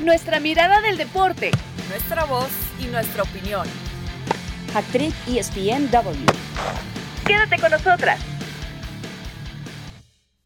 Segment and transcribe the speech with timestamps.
[0.00, 1.50] nuestra mirada del deporte,
[1.90, 3.66] nuestra voz y nuestra opinión.
[4.74, 6.24] Actriz ESPNW.
[7.26, 8.18] Quédate con nosotras.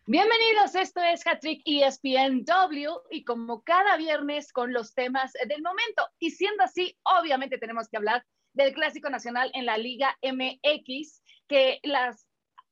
[0.07, 6.05] Bienvenidos, esto es Hattrick ESPNW y como cada viernes con los temas del momento.
[6.19, 8.25] Y siendo así, obviamente tenemos que hablar
[8.55, 12.24] del Clásico Nacional en la Liga MX, que las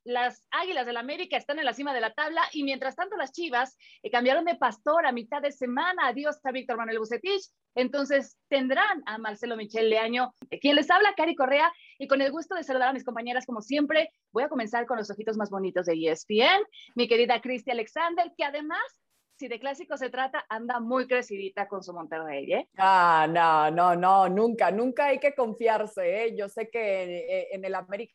[0.05, 3.17] las Águilas del la América están en la cima de la tabla y mientras tanto
[3.17, 6.09] las Chivas eh, cambiaron de pastor a mitad de semana.
[6.09, 7.49] Adiós a Víctor Manuel Bucetich.
[7.75, 12.31] Entonces tendrán a Marcelo Michel Leaño, eh, quien les habla, Cari Correa, y con el
[12.31, 15.49] gusto de saludar a mis compañeras como siempre, voy a comenzar con los ojitos más
[15.49, 16.63] bonitos de ESPN,
[16.95, 18.83] mi querida Cristi Alexander, que además
[19.39, 22.69] si de clásico se trata, anda muy crecidita con su Monterrey, ¿eh?
[22.77, 26.37] Ah, no, no, no, nunca, nunca hay que confiarse, ¿eh?
[26.37, 28.15] Yo sé que en el América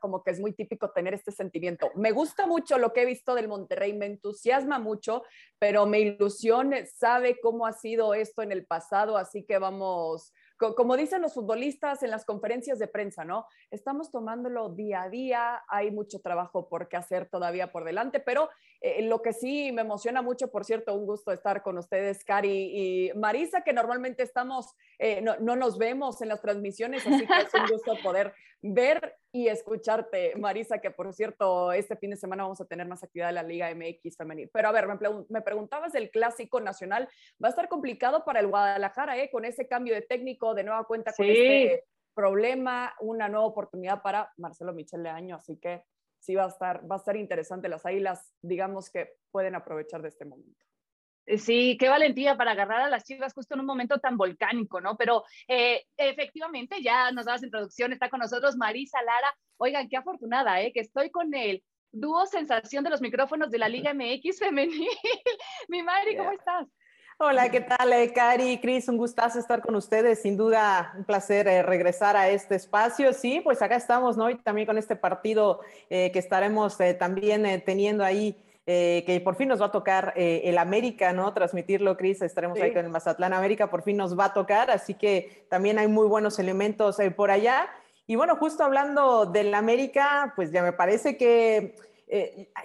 [0.00, 1.90] como que es muy típico tener este sentimiento.
[1.94, 5.22] Me gusta mucho lo que he visto del Monterrey, me entusiasma mucho,
[5.58, 10.32] pero me ilusiona, sabe cómo ha sido esto en el pasado, así que vamos,
[10.76, 13.46] como dicen los futbolistas en las conferencias de prensa, ¿no?
[13.70, 18.48] Estamos tomándolo día a día, hay mucho trabajo por qué hacer todavía por delante, pero
[18.86, 22.50] eh, lo que sí me emociona mucho, por cierto, un gusto estar con ustedes, Cari
[22.50, 27.32] y Marisa, que normalmente estamos, eh, no, no, nos vemos en las transmisiones, así que
[27.32, 32.42] es un gusto poder ver y escucharte, Marisa, que por cierto, este fin de semana
[32.42, 34.50] vamos a tener más actividad de la Liga MX femenil.
[34.52, 34.96] Pero a ver, me,
[35.30, 37.08] me preguntabas del clásico nacional,
[37.42, 39.30] va a estar complicado para el Guadalajara, ¿eh?
[39.32, 44.30] Con ese cambio de técnico, de nueva cuenta con este problema, una nueva oportunidad para
[44.36, 45.84] Marcelo Michel Leaño, así que
[46.24, 47.68] sí va a estar, va a estar interesante.
[47.68, 50.64] Las águilas, digamos que pueden aprovechar de este momento.
[51.26, 54.80] Eh, sí, qué valentía para agarrar a las chivas justo en un momento tan volcánico,
[54.80, 54.96] ¿no?
[54.96, 59.34] Pero eh, efectivamente, ya nos dabas introducción, está con nosotros Marisa Lara.
[59.58, 60.72] Oigan, qué afortunada, ¿eh?
[60.72, 64.88] Que estoy con el dúo sensación de los micrófonos de la Liga MX femenil.
[65.68, 66.68] Mi Mari, ¿cómo estás?
[67.18, 68.88] Hola, ¿qué tal, eh, Cari, Cris?
[68.88, 70.22] Un gustazo estar con ustedes.
[70.22, 73.12] Sin duda, un placer regresar a este espacio.
[73.12, 74.30] Sí, pues acá estamos, ¿no?
[74.30, 78.36] Y también con este partido que estaremos también teniendo ahí
[78.66, 81.34] eh, que por fin nos va a tocar eh, el América, ¿no?
[81.34, 84.94] Transmitirlo, Cris, estaremos ahí con el Mazatlán América, por fin nos va a tocar, así
[84.94, 87.68] que también hay muy buenos elementos eh, por allá.
[88.06, 91.76] Y bueno, justo hablando del América, pues ya me parece que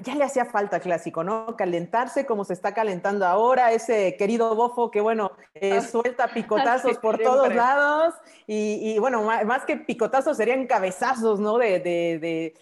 [0.01, 1.55] ya le hacía falta clásico, ¿no?
[1.55, 5.81] Calentarse como se está calentando ahora, ese querido bofo que, bueno, ah.
[5.81, 8.13] suelta picotazos por todos lados
[8.47, 11.57] y, bueno, más, que picotazos serían cabezazos, ¿no?
[11.57, 12.53] de, de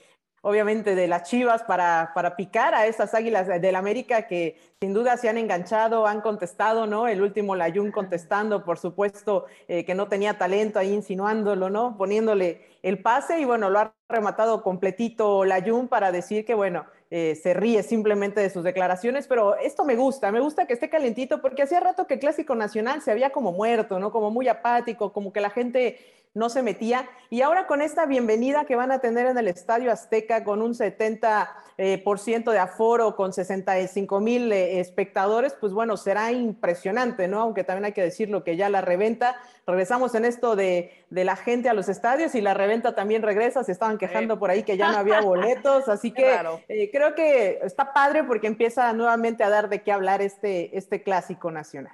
[0.48, 5.18] obviamente de las Chivas para, para picar a estas águilas del América que sin duda
[5.18, 7.10] se han enganchado, han contestado, ¿no?
[7.10, 11.98] El último Layun contestando, por supuesto, eh, que no tenía talento ahí insinuándolo, ¿no?
[11.98, 17.38] Poniéndole el pase y bueno, lo ha rematado completito Layun para decir que bueno, eh,
[17.42, 21.42] se ríe simplemente de sus declaraciones, pero esto me gusta, me gusta que esté calentito
[21.42, 24.14] porque hacía rato que el Clásico Nacional se había como muerto, ¿no?
[24.14, 25.98] Como muy apático, como que la gente
[26.34, 27.10] no se metía.
[27.30, 30.74] Y ahora con esta bienvenida que van a tener en el Estadio Azteca con un
[30.74, 31.48] 70%
[31.80, 37.42] eh, por ciento de aforo, con 65 mil eh, espectadores, pues bueno, será impresionante, ¿no?
[37.42, 39.36] Aunque también hay que decirlo que ya la reventa,
[39.68, 43.72] regresamos en esto de, la gente a los estadios y la reventa también regresa, se
[43.72, 46.36] estaban quejando por ahí que ya no había boletos, así que
[46.68, 51.04] eh, creo que está padre porque empieza nuevamente a dar de qué hablar este, este
[51.04, 51.94] clásico nacional.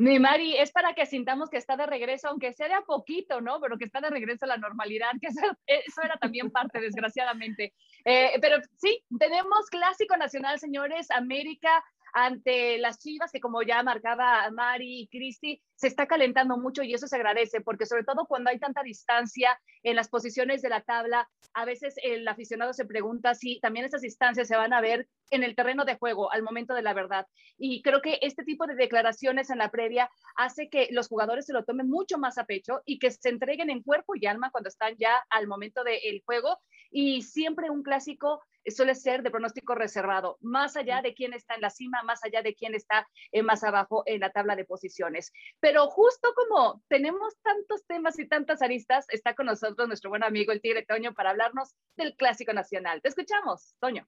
[0.00, 3.42] Mi Mari, es para que sintamos que está de regreso, aunque sea de a poquito,
[3.42, 3.60] ¿no?
[3.60, 7.74] Pero que está de regreso a la normalidad, que eso, era también parte, desgraciadamente.
[8.06, 14.50] Eh, pero sí, tenemos clásico nacional, señores, América ante las Chivas, que como ya marcaba
[14.50, 18.50] Mari y Cristi, se está calentando mucho y eso se agradece, porque sobre todo cuando
[18.50, 23.34] hay tanta distancia en las posiciones de la tabla, a veces el aficionado se pregunta
[23.34, 26.74] si también esas distancias se van a ver en el terreno de juego al momento
[26.74, 27.26] de la verdad.
[27.56, 31.52] Y creo que este tipo de declaraciones en la previa hace que los jugadores se
[31.52, 34.68] lo tomen mucho más a pecho y que se entreguen en cuerpo y alma cuando
[34.68, 36.58] están ya al momento del juego.
[36.90, 41.62] Y siempre un clásico suele ser de pronóstico reservado, más allá de quién está en
[41.62, 45.32] la cima, más allá de quién está eh, más abajo en la tabla de posiciones.
[45.60, 50.52] Pero justo como tenemos tantos temas y tantas aristas, está con nosotros nuestro buen amigo
[50.52, 53.00] el Tigre Toño para hablarnos del Clásico Nacional.
[53.02, 54.06] Te escuchamos, Toño.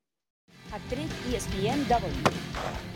[0.73, 2.07] Actriz ESPNW.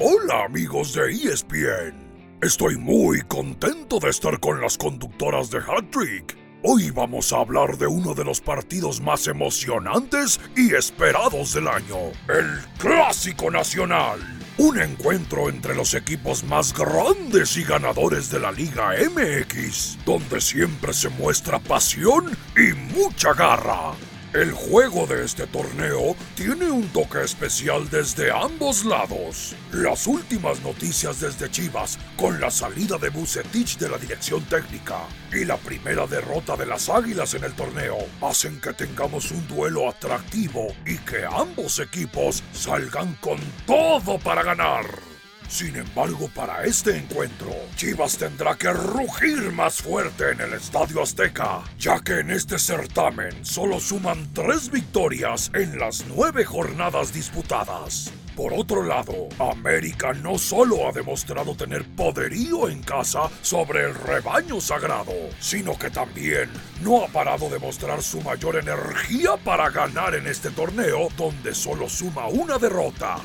[0.00, 2.38] Hola amigos de ESPN.
[2.42, 7.78] Estoy muy contento de estar con las conductoras de Hat Trick Hoy vamos a hablar
[7.78, 14.18] de uno de los partidos más emocionantes y esperados del año, el Clásico Nacional.
[14.58, 20.92] Un encuentro entre los equipos más grandes y ganadores de la Liga MX, donde siempre
[20.92, 23.92] se muestra pasión y mucha garra.
[24.36, 29.56] El juego de este torneo tiene un toque especial desde ambos lados.
[29.72, 34.98] Las últimas noticias desde Chivas, con la salida de Bucetich de la dirección técnica
[35.32, 39.88] y la primera derrota de las Águilas en el torneo, hacen que tengamos un duelo
[39.88, 45.15] atractivo y que ambos equipos salgan con todo para ganar.
[45.48, 51.62] Sin embargo, para este encuentro, Chivas tendrá que rugir más fuerte en el Estadio Azteca,
[51.78, 58.12] ya que en este certamen solo suman tres victorias en las nueve jornadas disputadas.
[58.36, 64.60] Por otro lado, América no solo ha demostrado tener poderío en casa sobre el rebaño
[64.60, 66.50] sagrado, sino que también
[66.82, 71.88] no ha parado de mostrar su mayor energía para ganar en este torneo donde solo
[71.88, 73.16] suma una derrota.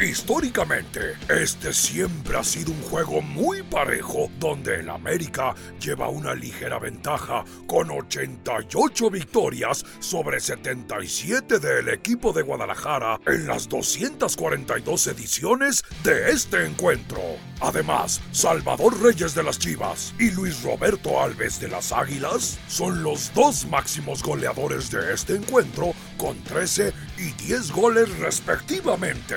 [0.00, 6.78] Históricamente, este siempre ha sido un juego muy parejo donde el América lleva una ligera
[6.78, 16.30] ventaja con 88 victorias sobre 77 del equipo de Guadalajara en las 242 ediciones de
[16.30, 17.20] este encuentro.
[17.60, 23.32] Además, Salvador Reyes de las Chivas y Luis Roberto Alves de las Águilas son los
[23.34, 29.36] dos máximos goleadores de este encuentro con 13 y 10 goles respectivamente.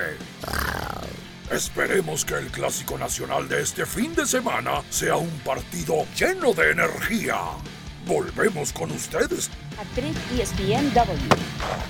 [1.50, 6.72] Esperemos que el clásico nacional de este fin de semana sea un partido lleno de
[6.72, 7.36] energía.
[8.04, 9.48] Volvemos con ustedes.
[9.78, 11.86] Actriz ESPNW.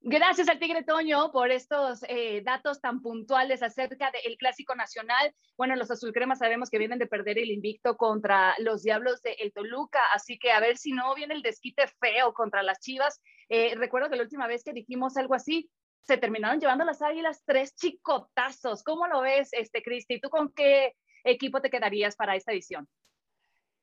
[0.00, 5.32] Gracias al Tigre Toño por estos eh, datos tan puntuales acerca del Clásico Nacional.
[5.56, 9.52] Bueno, los azulcremas sabemos que vienen de perder el invicto contra los Diablos de El
[9.52, 13.20] Toluca, así que a ver si no viene el desquite feo contra las Chivas.
[13.48, 15.70] Eh, recuerdo que la última vez que dijimos algo así,
[16.08, 18.82] se terminaron llevando las Águilas tres chicotazos.
[18.82, 20.18] ¿Cómo lo ves, este, Cristi?
[20.18, 22.88] ¿Tú con qué equipo te quedarías para esta edición?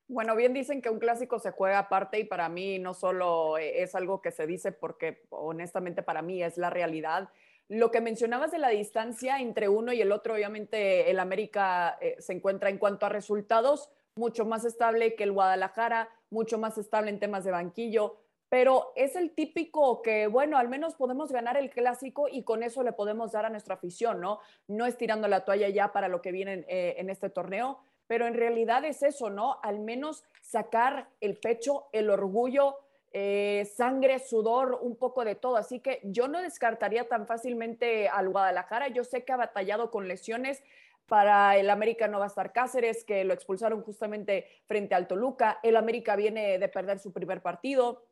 [0.08, 3.82] Bueno, bien dicen que un clásico se juega aparte y para mí no solo eh,
[3.82, 7.28] es algo que se dice porque honestamente para mí es la realidad.
[7.68, 12.16] Lo que mencionabas de la distancia entre uno y el otro, obviamente el América eh,
[12.18, 17.10] se encuentra en cuanto a resultados mucho más estable que el Guadalajara, mucho más estable
[17.10, 18.16] en temas de banquillo,
[18.48, 22.82] pero es el típico que, bueno, al menos podemos ganar el clásico y con eso
[22.82, 24.40] le podemos dar a nuestra afición, ¿no?
[24.68, 28.26] No es tirando la toalla ya para lo que viene eh, en este torneo, pero
[28.26, 29.58] en realidad es eso, ¿no?
[29.62, 32.76] Al menos sacar el pecho, el orgullo,
[33.12, 35.56] eh, sangre, sudor, un poco de todo.
[35.56, 38.88] Así que yo no descartaría tan fácilmente al Guadalajara.
[38.88, 40.62] Yo sé que ha batallado con lesiones.
[41.06, 45.58] Para el América no va a estar Cáceres, que lo expulsaron justamente frente al Toluca.
[45.62, 48.02] El América viene de perder su primer partido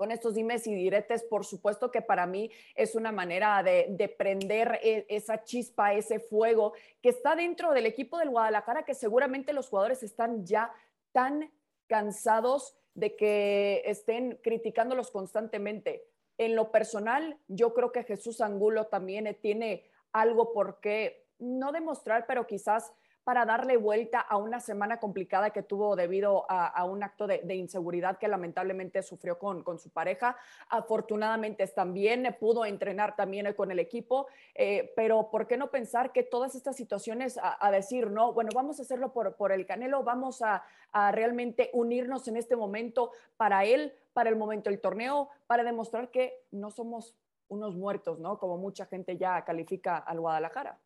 [0.00, 4.80] con estos dimes y diretes, por supuesto que para mí es una manera de, prender
[4.82, 9.68] e, esa chispa, ese fuego que está dentro del equipo del Guadalajara, que seguramente los
[9.68, 10.72] jugadores están ya
[11.12, 11.52] tan
[11.86, 16.06] cansados de que estén criticándolos constantemente.
[16.38, 22.24] En lo personal, yo creo que Jesús Angulo también tiene algo por qué no demostrar,
[22.26, 22.90] pero quizás
[23.24, 28.18] para darle vuelta a una semana complicada que tuvo debido a, un acto de, inseguridad
[28.18, 30.36] que lamentablemente sufrió con, con, su pareja.
[30.68, 36.22] Afortunadamente también pudo entrenar también con el equipo, eh, pero ¿por qué no pensar que
[36.22, 40.42] todas estas situaciones a, decir, no, bueno, vamos a hacerlo por, por el Canelo, vamos
[40.42, 45.62] a, a realmente unirnos en este momento para él, para el momento del torneo, para
[45.62, 47.14] demostrar que no somos
[47.48, 48.38] unos muertos, ¿no?
[48.38, 50.78] Como mucha gente ya califica al Guadalajara.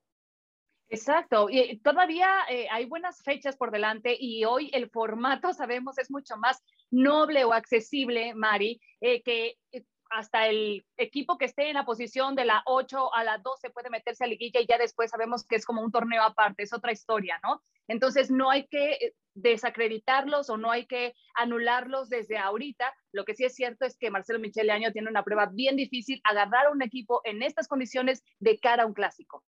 [0.89, 6.11] Exacto, y todavía eh, hay buenas fechas por delante y hoy el formato, sabemos, es
[6.11, 11.75] mucho más noble o accesible, Mari, eh, que eh, hasta el equipo que esté en
[11.75, 15.11] la posición de la 8 a la 12 puede meterse a liguilla y ya después
[15.11, 17.63] sabemos que es como un torneo aparte, es otra historia, ¿no?
[17.89, 22.95] Entonces no hay que desacreditarlos o no hay que anularlos desde ahorita.
[23.13, 26.21] Lo que sí es cierto es que Marcelo Michele Año tiene una prueba bien difícil,
[26.23, 29.43] agarrar a un equipo en estas condiciones de cara a un clásico.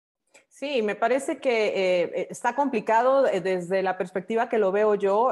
[0.63, 4.95] Sí, me parece que eh, eh, está complicado eh, desde la perspectiva que lo veo
[4.95, 5.31] yo.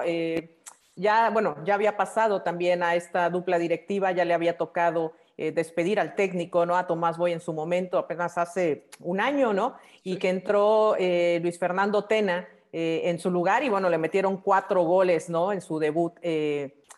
[0.96, 6.00] ya, bueno, ya había pasado también a esta dupla directiva, ya le había tocado despedir
[6.00, 6.76] al técnico, ¿no?
[6.76, 9.76] A Tomás Boy en su momento, apenas hace un año, ¿no?
[10.04, 15.30] Y que entró Luis Fernando Tena en su lugar y bueno, le metieron cuatro goles,
[15.30, 15.54] ¿no?
[15.54, 16.14] En su debut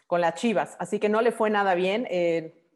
[0.08, 0.76] con las Chivas.
[0.80, 2.08] Así que no le fue nada bien.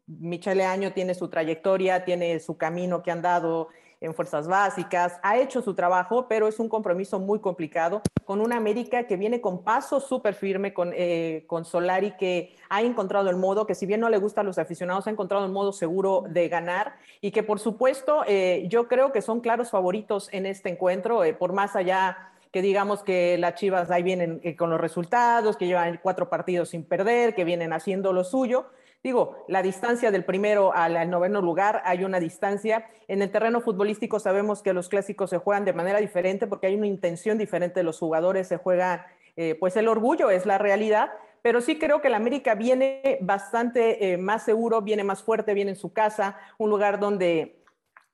[0.06, 3.68] Michele Año tiene su trayectoria, tiene su camino que han dado
[4.00, 8.56] en fuerzas básicas, ha hecho su trabajo, pero es un compromiso muy complicado con una
[8.56, 13.36] América que viene con paso súper firme, con, eh, con Solari que ha encontrado el
[13.36, 16.24] modo, que si bien no le gusta a los aficionados, ha encontrado el modo seguro
[16.28, 20.68] de ganar y que por supuesto eh, yo creo que son claros favoritos en este
[20.68, 25.56] encuentro, eh, por más allá que digamos que las Chivas ahí vienen con los resultados,
[25.56, 28.66] que llevan cuatro partidos sin perder, que vienen haciendo lo suyo
[29.02, 32.86] digo, la distancia del primero al, noveno lugar, hay una distancia.
[33.06, 36.74] En el terreno futbolístico sabemos que los clásicos se juegan de manera diferente porque hay
[36.74, 41.10] una intención diferente de los jugadores, se juega, eh, pues el orgullo es la realidad,
[41.42, 45.70] pero sí creo que el América viene bastante eh, más seguro, viene más fuerte, viene
[45.70, 47.62] en su casa, un lugar donde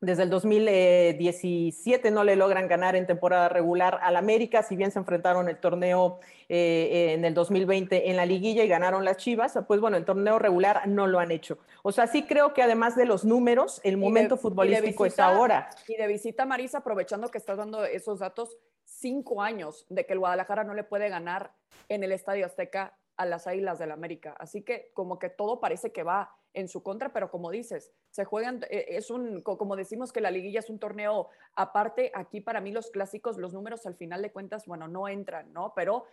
[0.04, 4.99] desde el 2017 no le logran ganar en temporada regular al América, si bien se
[4.99, 9.80] enfrentaron el torneo eh, en el 2020 en la liguilla y ganaron las Chivas, pues
[9.80, 11.58] bueno, el torneo regular no lo han hecho.
[11.82, 15.70] O sea, sí creo que además de los números, el momento futbolístico es ahora.
[15.88, 20.18] Y de visita, Marisa, aprovechando que estás dando esos datos, cinco años de que el
[20.18, 21.52] Guadalajara no le puede ganar
[21.88, 24.35] en el Estadio Azteca a las Águilas del América.
[24.38, 28.25] Así que como que todo parece que va en su contra, pero como dices, se
[28.25, 32.61] juegan, eh, es un, como decimos que la liguilla es un torneo aparte, aquí para
[32.61, 35.73] mí los clásicos, los números al final de cuentas, bueno, no entran, ¿no?
[35.75, 36.04] Pero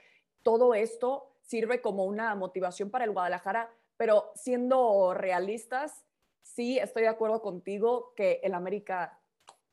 [0.41, 6.05] todo esto sirve como una motivación para el Guadalajara, pero siendo realistas,
[6.41, 9.20] sí estoy de acuerdo contigo que el América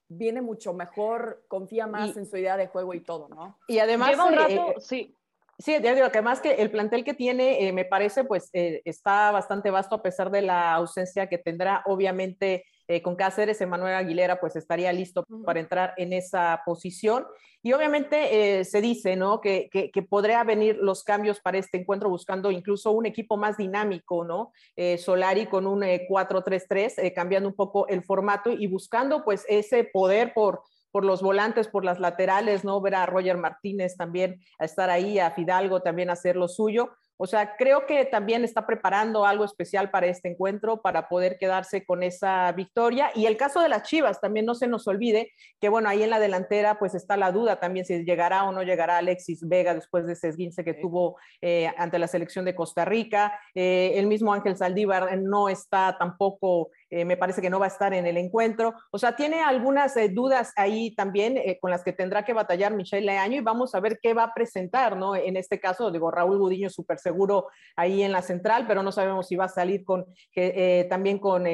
[0.08, 3.58] viene mucho mejor, confía más en su idea de juego y todo, ¿no?
[3.68, 5.14] Y además, Lleva un rato, eh, sí,
[5.60, 8.80] Sí, ya digo que además que el plantel que tiene, eh, me parece, pues eh,
[8.84, 11.82] está bastante vasto a pesar de la ausencia que tendrá.
[11.86, 17.26] Obviamente, eh, con Cáceres, Emanuel Aguilera, pues estaría listo para entrar en esa posición.
[17.60, 19.40] Y obviamente se dice, ¿no?
[19.40, 24.24] Que, que, podría venir los cambios para este encuentro buscando incluso un equipo más dinámico,
[24.24, 24.52] ¿no?
[24.96, 30.62] Solari con un 4-3-3, cambiando un poco el formato y buscando pues ese poder por
[30.90, 32.80] por los volantes, por las laterales, ¿no?
[32.80, 36.90] Ver a Roger Martínez también a estar ahí, a Fidalgo también a hacer lo suyo.
[37.20, 41.84] O sea, creo que también está preparando algo especial para este encuentro, para poder quedarse
[41.84, 43.10] con esa victoria.
[43.12, 46.10] Y el caso de las Chivas, también no se nos olvide que, bueno, ahí en
[46.10, 50.06] la delantera pues está la duda también si llegará o no llegará Alexis Vega después
[50.06, 53.40] de ese esguince que tuvo eh, ante la selección de Costa Rica.
[53.52, 57.68] Eh, el mismo Ángel Saldívar no está tampoco eh, me parece que no va a
[57.68, 58.74] estar en el encuentro.
[58.90, 62.74] O sea, tiene algunas eh, dudas ahí también eh, con las que tendrá que batallar
[62.74, 65.14] Michelle Leaño y vamos a ver qué va a presentar, ¿no?
[65.14, 69.28] En este caso, digo, Raúl Gudiño súper seguro ahí en la central, pero no sabemos
[69.28, 70.06] si va a salir con,
[70.88, 71.46] también con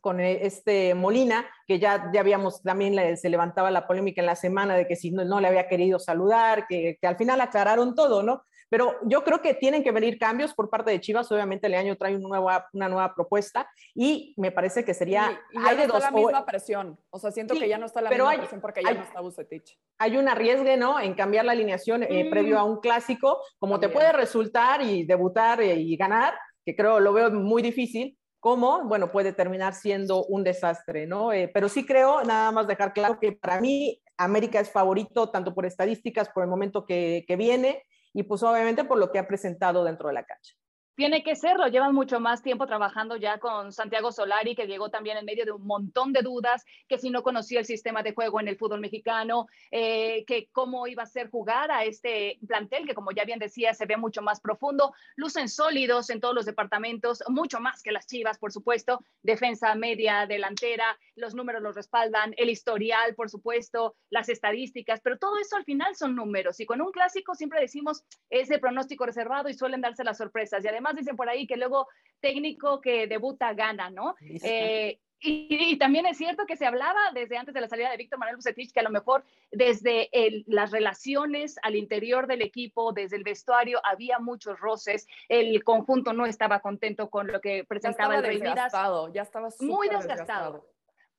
[0.00, 4.74] con este Molina, que ya, ya habíamos, también se levantaba la polémica en la semana
[4.74, 8.24] de que si no, no le había querido saludar, que, que, al final aclararon todo,
[8.24, 8.42] ¿no?
[8.72, 11.30] Pero yo creo que tienen que venir cambios por parte de Chivas.
[11.30, 15.38] Obviamente el año trae una nueva, una nueva propuesta y me parece que sería...
[15.50, 16.98] Y, hay de dos, la misma presión.
[17.10, 19.78] O sea, siento que ya no está la misma presión porque ya no está Bucetich.
[19.98, 20.98] Hay un arriesgue, ¿no?
[20.98, 25.60] En cambiar la alineación eh, previo a un clásico, como te puede resultar y debutar
[25.60, 26.32] eh, y ganar,
[26.64, 31.30] que creo lo veo muy difícil, como, bueno, puede terminar siendo un desastre, ¿no?
[31.34, 35.54] Eh, pero sí creo, nada más dejar claro que para mí América es favorito tanto
[35.54, 39.26] por estadísticas, por el momento que, que viene, y pues obviamente por lo que ha
[39.26, 40.54] presentado dentro de la cancha.
[40.94, 45.16] Tiene que serlo, llevan mucho más tiempo trabajando ya con Santiago Solari, que llegó también
[45.16, 48.40] en medio de un montón de dudas, que si no conocía el sistema de juego
[48.40, 52.94] en el fútbol mexicano, eh, que cómo iba a ser jugar a este plantel, que
[52.94, 57.24] como ya bien decía, se ve mucho más profundo, lucen sólidos en todos los departamentos,
[57.28, 62.50] mucho más que las Chivas, por supuesto, defensa media, delantera, los números los respaldan, el
[62.50, 66.92] historial, por supuesto, las estadísticas, pero todo eso al final son números y con un
[66.92, 70.62] clásico siempre decimos ese pronóstico reservado y suelen darse las sorpresas.
[70.64, 71.88] Y además además dicen por ahí que luego
[72.20, 74.14] técnico que debuta gana, ¿no?
[74.20, 78.18] Eh, y, también es cierto que se hablaba desde antes de la salida de Víctor
[78.18, 80.10] Manuel Bucetich que a lo mejor desde
[80.46, 85.06] las relaciones al interior del equipo, desde el vestuario, había muchos roces.
[85.28, 88.72] El conjunto no estaba contento con lo que presentaba el Rey Midas.
[89.12, 90.66] Ya estaba muy desgastado.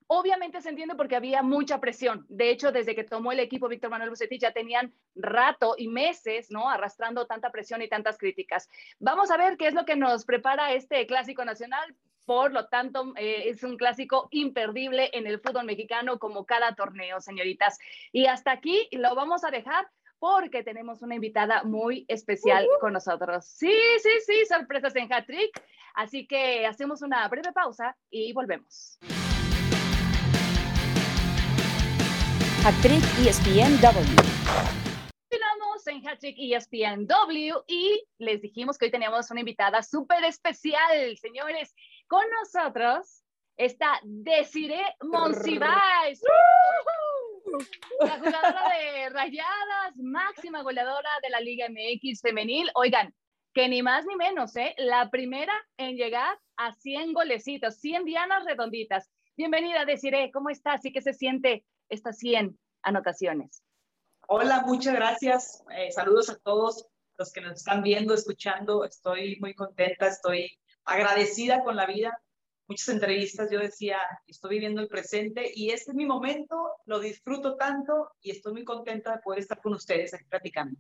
[0.08, 2.26] Obviamente se entiende porque había mucha presión.
[2.30, 6.52] De hecho, desde que tomó el equipo Víctor Manuel Bucetich ya tenían rato y meses,
[6.52, 6.70] ¿no?
[6.70, 8.70] Arrastrando tanta presión y tantas críticas.
[9.00, 11.96] Vamos a ver qué es lo que nos prepara este clásico nacional.
[12.26, 17.20] Por lo tanto, eh, es un clásico imperdible en el fútbol mexicano como cada torneo,
[17.20, 17.80] señoritas.
[18.12, 23.46] Y hasta aquí lo vamos a dejar porque tenemos una invitada muy especial con nosotros.
[23.46, 25.62] Sí, sí, sí, sorpresas en Hat-Trick.
[25.96, 28.98] Así que hacemos una breve pausa y volvemos.
[32.66, 34.16] Hattrick ESPNW.
[35.30, 41.76] Continuamos en Hattrick ESPNW y les dijimos que hoy teníamos una invitada súper especial, señores.
[42.08, 43.26] Con nosotros
[43.58, 46.22] está Desiree Monsiváis.
[48.00, 52.72] La jugadora de Rayadas, máxima goleadora de la Liga MX femenil.
[52.76, 53.14] Oigan,
[53.54, 54.74] que ni más ni menos, ¿eh?
[54.78, 59.12] La primera en llegar a 100 golecitos, 100 dianas redonditas.
[59.36, 60.86] Bienvenida, Desiree, ¿cómo estás?
[60.86, 63.64] ¿Y qué se siente estas 100 anotaciones.
[64.28, 65.64] Hola, muchas gracias.
[65.76, 68.86] Eh, saludos a todos los que nos están viendo, escuchando.
[68.86, 70.52] Estoy muy contenta, estoy
[70.86, 72.20] agradecida con la vida.
[72.68, 77.58] Muchas entrevistas yo decía, estoy viviendo el presente y este es mi momento, lo disfruto
[77.58, 80.80] tanto y estoy muy contenta de poder estar con ustedes aquí platicando.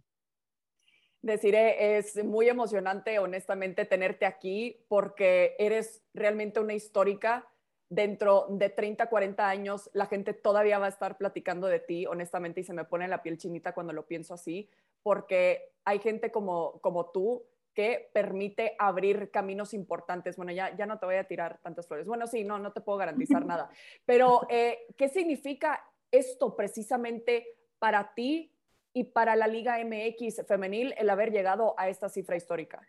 [1.22, 7.48] Deciré, es muy emocionante, honestamente, tenerte aquí porque eres realmente una histórica.
[7.94, 12.62] Dentro de 30, 40 años, la gente todavía va a estar platicando de ti, honestamente,
[12.62, 14.68] y se me pone la piel chinita cuando lo pienso así,
[15.04, 17.46] porque hay gente como, como tú
[17.76, 20.38] que permite abrir caminos importantes.
[20.38, 22.08] Bueno, ya, ya no te voy a tirar tantas flores.
[22.08, 23.70] Bueno, sí, no, no te puedo garantizar nada.
[24.06, 27.46] Pero, eh, ¿qué significa esto precisamente
[27.78, 28.52] para ti
[28.92, 32.82] y para la Liga MX femenil el haber llegado a esta cifra histórica?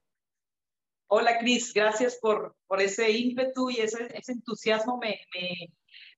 [1.06, 5.72] Hola Cris, gracias por, por ese ímpetu y ese, ese entusiasmo, me, me,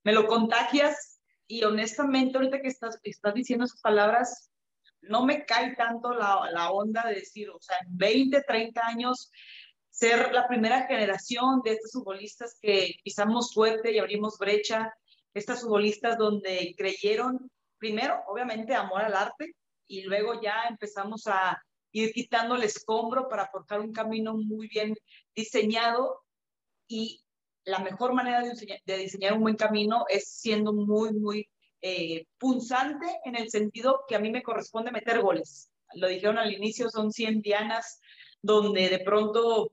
[0.05, 4.51] me, lo contagias y honestamente ahorita que estás, estás diciendo esas palabras,
[5.03, 9.31] no me cae tanto la, la onda de decir, o sea, en 20, 30 años,
[9.91, 14.93] ser la primera generación de estos futbolistas que pisamos fuerte y abrimos brecha,
[15.35, 19.55] estas futbolistas donde creyeron, primero, obviamente, amor al arte,
[19.89, 21.63] y luego ya empezamos a
[22.03, 24.95] ir quitando el escombro para forjar un camino muy bien
[25.35, 26.23] diseñado
[26.87, 27.23] y
[27.65, 31.49] la mejor manera de diseñar, un buen camino es siendo muy, muy
[31.81, 35.71] eh, punzante en el sentido que a mí me corresponde meter goles.
[35.95, 38.01] Lo dijeron al inicio, son 100 dianas
[38.43, 39.73] donde de pronto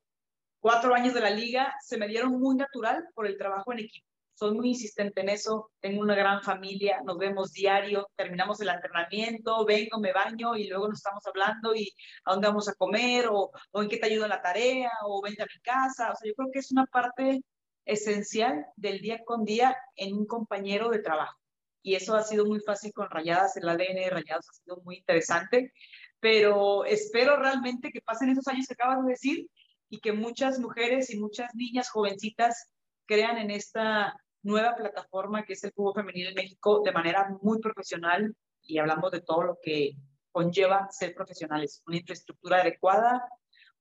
[0.60, 4.12] cuatro años de la liga se me dieron muy natural por el trabajo en equipo
[4.33, 9.65] soy muy insistente en eso, tengo una gran familia, nos vemos diario, terminamos el entrenamiento,
[9.65, 11.93] vengo, me baño y luego nos estamos hablando y
[12.25, 15.43] a dónde vamos a comer o, o en qué te ayudo la tarea o vente
[15.43, 16.11] a mi casa.
[16.11, 17.41] O sea, yo creo que es una parte
[17.85, 21.37] esencial del día con día en un compañero de trabajo.
[21.81, 24.97] Y eso ha sido muy fácil con Rayadas, el ADN de Rayadas ha sido muy
[24.97, 25.73] interesante,
[26.19, 29.47] pero espero realmente que pasen esos años que acabas de decir
[29.89, 32.73] y que muchas mujeres y muchas niñas jovencitas
[33.05, 37.60] crean en esta nueva plataforma que es el fútbol femenino en México de manera muy
[37.60, 39.95] profesional y hablamos de todo lo que
[40.31, 43.27] conlleva ser profesionales, una infraestructura adecuada,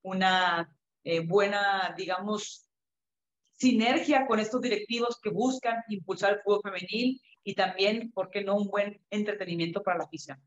[0.01, 0.69] una
[1.03, 2.67] eh, buena, digamos,
[3.53, 8.55] sinergia con estos directivos que buscan impulsar el fútbol femenil y también, ¿por qué no,
[8.55, 10.41] un buen entretenimiento para la afición?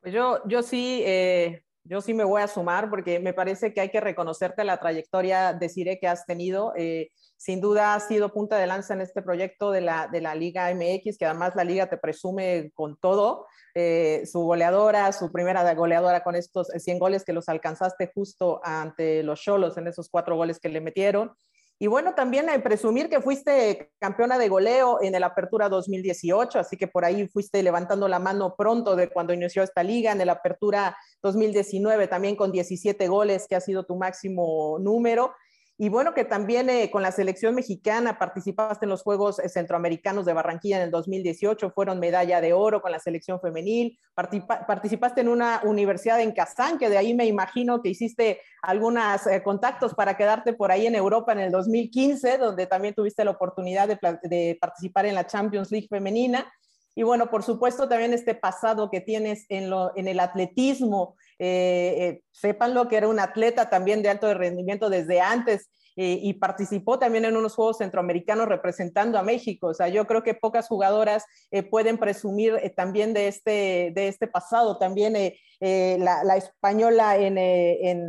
[0.00, 3.80] Pues yo, yo sí, eh, yo sí me voy a sumar porque me parece que
[3.80, 6.72] hay que reconocerte la trayectoria de Cire que has tenido.
[6.76, 10.34] Eh, sin duda ha sido punta de lanza en este proyecto de la, de la
[10.34, 13.46] Liga MX, que además la liga te presume con todo.
[13.74, 19.22] Eh, su goleadora, su primera goleadora con estos 100 goles que los alcanzaste justo ante
[19.22, 21.36] los Cholos en esos cuatro goles que le metieron.
[21.78, 26.88] Y bueno, también presumir que fuiste campeona de goleo en el Apertura 2018, así que
[26.88, 30.96] por ahí fuiste levantando la mano pronto de cuando inició esta liga, en el Apertura
[31.22, 35.34] 2019 también con 17 goles, que ha sido tu máximo número.
[35.78, 40.24] Y bueno, que también eh, con la selección mexicana participaste en los Juegos eh, Centroamericanos
[40.24, 45.28] de Barranquilla en el 2018, fueron medalla de oro con la selección femenil, participaste en
[45.28, 50.16] una universidad en Kazán, que de ahí me imagino que hiciste algunos eh, contactos para
[50.16, 54.56] quedarte por ahí en Europa en el 2015, donde también tuviste la oportunidad de, de
[54.58, 56.50] participar en la Champions League femenina.
[56.96, 61.14] Y bueno, por supuesto, también este pasado que tienes en, lo, en el atletismo.
[61.38, 66.34] Eh, eh, sépanlo que era un atleta también de alto rendimiento desde antes eh, y
[66.34, 69.68] participó también en unos Juegos Centroamericanos representando a México.
[69.68, 74.08] O sea, yo creo que pocas jugadoras eh, pueden presumir eh, también de este, de
[74.08, 74.76] este pasado.
[74.78, 75.14] También
[75.60, 78.04] la, la, española en, en,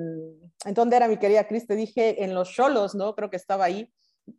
[0.65, 1.65] en, ¿dónde era mi querida Cris?
[1.65, 3.15] Te dije en los Cholos, ¿no?
[3.15, 3.89] Creo que estaba ahí.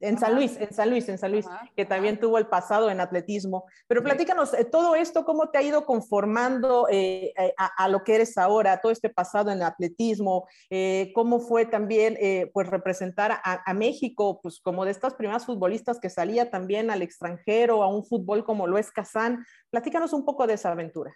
[0.01, 3.01] En San Luis, en San Luis, en San Luis, que también tuvo el pasado en
[3.01, 3.64] atletismo.
[3.87, 8.05] Pero platícanos, eh, todo esto, ¿cómo te ha ido conformando eh, eh, a, a, lo
[8.05, 10.46] que eres ahora, todo este pasado en atletismo?
[10.68, 12.18] Eh, ¿Cómo fue también,
[12.53, 17.03] pues, representar a, a, México, pues, como de estas primeras futbolistas que salía también al
[17.03, 19.44] extranjero, a un fútbol como lo es Kazán?
[19.70, 21.14] Platícanos un poco de esa aventura.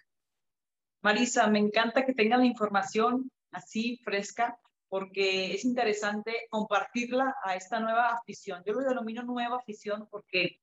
[1.01, 4.57] Marisa, me encanta que tengan la información así fresca
[4.93, 8.61] porque es interesante compartirla a esta nueva afición.
[8.63, 10.59] Yo lo denomino nueva afición porque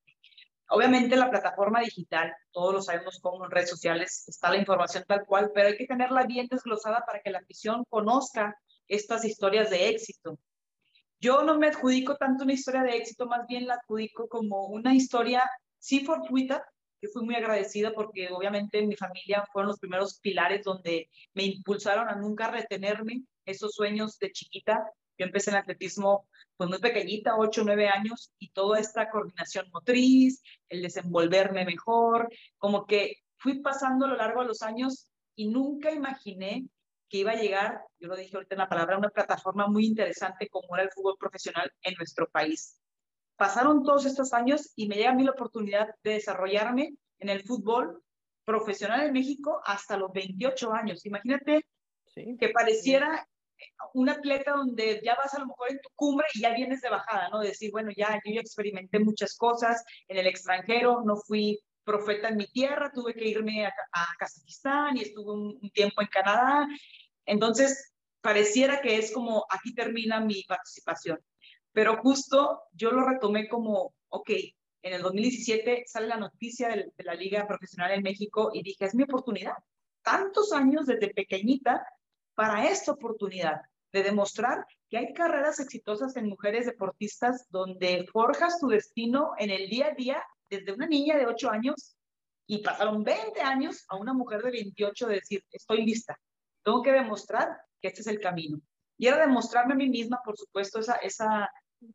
[0.69, 5.25] obviamente la plataforma digital, todos lo sabemos cómo en redes sociales está la información tal
[5.27, 9.89] cual, pero hay que tenerla bien desglosada para que la afición conozca estas historias de
[9.89, 10.39] éxito.
[11.19, 14.95] Yo no me adjudico tanto una historia de éxito, más bien la adjudico como una
[14.95, 15.43] historia,
[15.81, 16.65] sí fortuita,
[17.01, 22.09] que fui muy agradecida porque obviamente mi familia fueron los primeros pilares donde me impulsaron
[22.09, 24.85] a nunca retenerme esos sueños de chiquita.
[25.19, 29.71] Yo empecé en atletismo pues muy pequeñita, 8 o 9 años, y toda esta coordinación
[29.73, 35.49] motriz, el desenvolverme mejor, como que fui pasando a lo largo de los años y
[35.49, 36.67] nunca imaginé
[37.09, 40.49] que iba a llegar, yo lo dije ahorita en la palabra, una plataforma muy interesante
[40.49, 42.79] como era el fútbol profesional en nuestro país.
[43.37, 47.43] Pasaron todos estos años y me llega a mí la oportunidad de desarrollarme en el
[47.43, 48.03] fútbol
[48.45, 51.07] profesional en México hasta los 28 años.
[51.07, 51.67] Imagínate
[52.15, 53.27] que pareciera
[53.95, 56.91] un atleta donde ya vas a lo mejor en tu cumbre y ya vienes de
[56.91, 57.41] bajada, ¿no?
[57.41, 62.37] decir, bueno, ya yo ya experimenté muchas cosas en el extranjero, no fui profeta en
[62.37, 63.73] mi tierra, tuve que irme a,
[64.19, 66.69] Kazajistán y estuve un, tiempo en Canadá.
[67.25, 71.19] Entonces, pareciera que es como aquí termina mi participación.
[71.73, 74.31] Pero justo yo lo retomé como, ok,
[74.83, 78.85] en el 2017 sale la noticia de, de la Liga Profesional en México y dije,
[78.85, 79.55] es mi oportunidad.
[80.03, 81.85] Tantos años desde pequeñita
[82.41, 83.61] para esta oportunidad
[83.93, 89.69] de demostrar que hay carreras exitosas en mujeres deportistas donde forjas tu destino en el
[89.69, 91.99] día a día desde una niña de 8 años
[92.47, 96.19] y pasaron 20 años a una mujer de 28 de decir, estoy lista,
[96.65, 98.59] tengo que demostrar que este es el camino.
[98.97, 101.51] Y era demostrarme a mí misma, por supuesto, esa, esa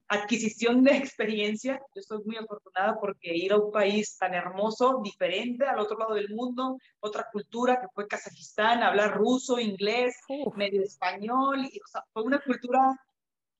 [0.07, 1.81] adquisición de experiencia.
[1.93, 6.13] Yo estoy muy afortunada porque ir a un país tan hermoso, diferente, al otro lado
[6.15, 10.15] del mundo, otra cultura que fue Kazajistán, hablar ruso, inglés,
[10.55, 12.95] medio español, y, o sea, fue una cultura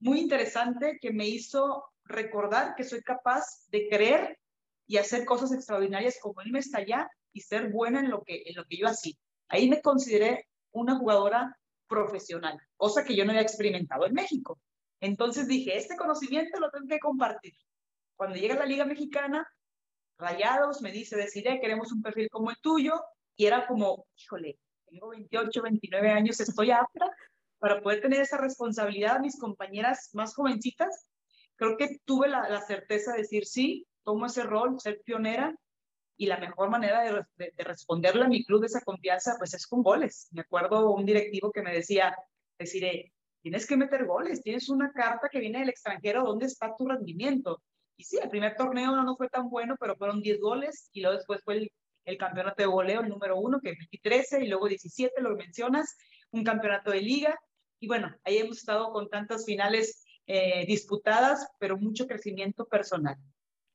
[0.00, 4.38] muy interesante que me hizo recordar que soy capaz de creer
[4.86, 8.42] y hacer cosas extraordinarias como él me está allá y ser buena en lo que,
[8.46, 9.14] en lo que yo hacía.
[9.48, 11.56] Ahí me consideré una jugadora
[11.88, 14.58] profesional, cosa que yo no había experimentado en México.
[15.00, 17.54] Entonces dije, este conocimiento lo tengo que compartir.
[18.16, 19.46] Cuando llega la Liga Mexicana,
[20.18, 23.02] Rayados me dice, deciré, queremos un perfil como el tuyo,
[23.36, 27.10] y era como, híjole, tengo 28, 29 años, estoy apta
[27.58, 29.20] para poder tener esa responsabilidad.
[29.20, 31.10] Mis compañeras más jovencitas,
[31.56, 35.54] creo que tuve la, certeza de decir, sí, tomo ese rol, ser pionera,
[36.18, 39.82] y la mejor manera de, de, responderle a mi club esa confianza, pues es con
[39.82, 40.28] goles.
[40.30, 42.16] Me acuerdo un directivo que me decía,
[42.58, 43.12] deciré,
[43.46, 47.62] tienes que meter goles, tienes una carta que viene del extranjero, ¿dónde está tu rendimiento?
[47.96, 51.16] Y sí, el primer torneo no, fue tan bueno, pero fueron 10 goles y luego
[51.16, 51.70] después fue
[52.04, 55.96] el, campeonato de goleo, el número uno, que metí 13 y luego 17, lo mencionas,
[56.32, 57.38] un campeonato de liga.
[57.78, 63.14] Y bueno, ahí hemos estado con tantas finales eh, disputadas, pero mucho crecimiento personal.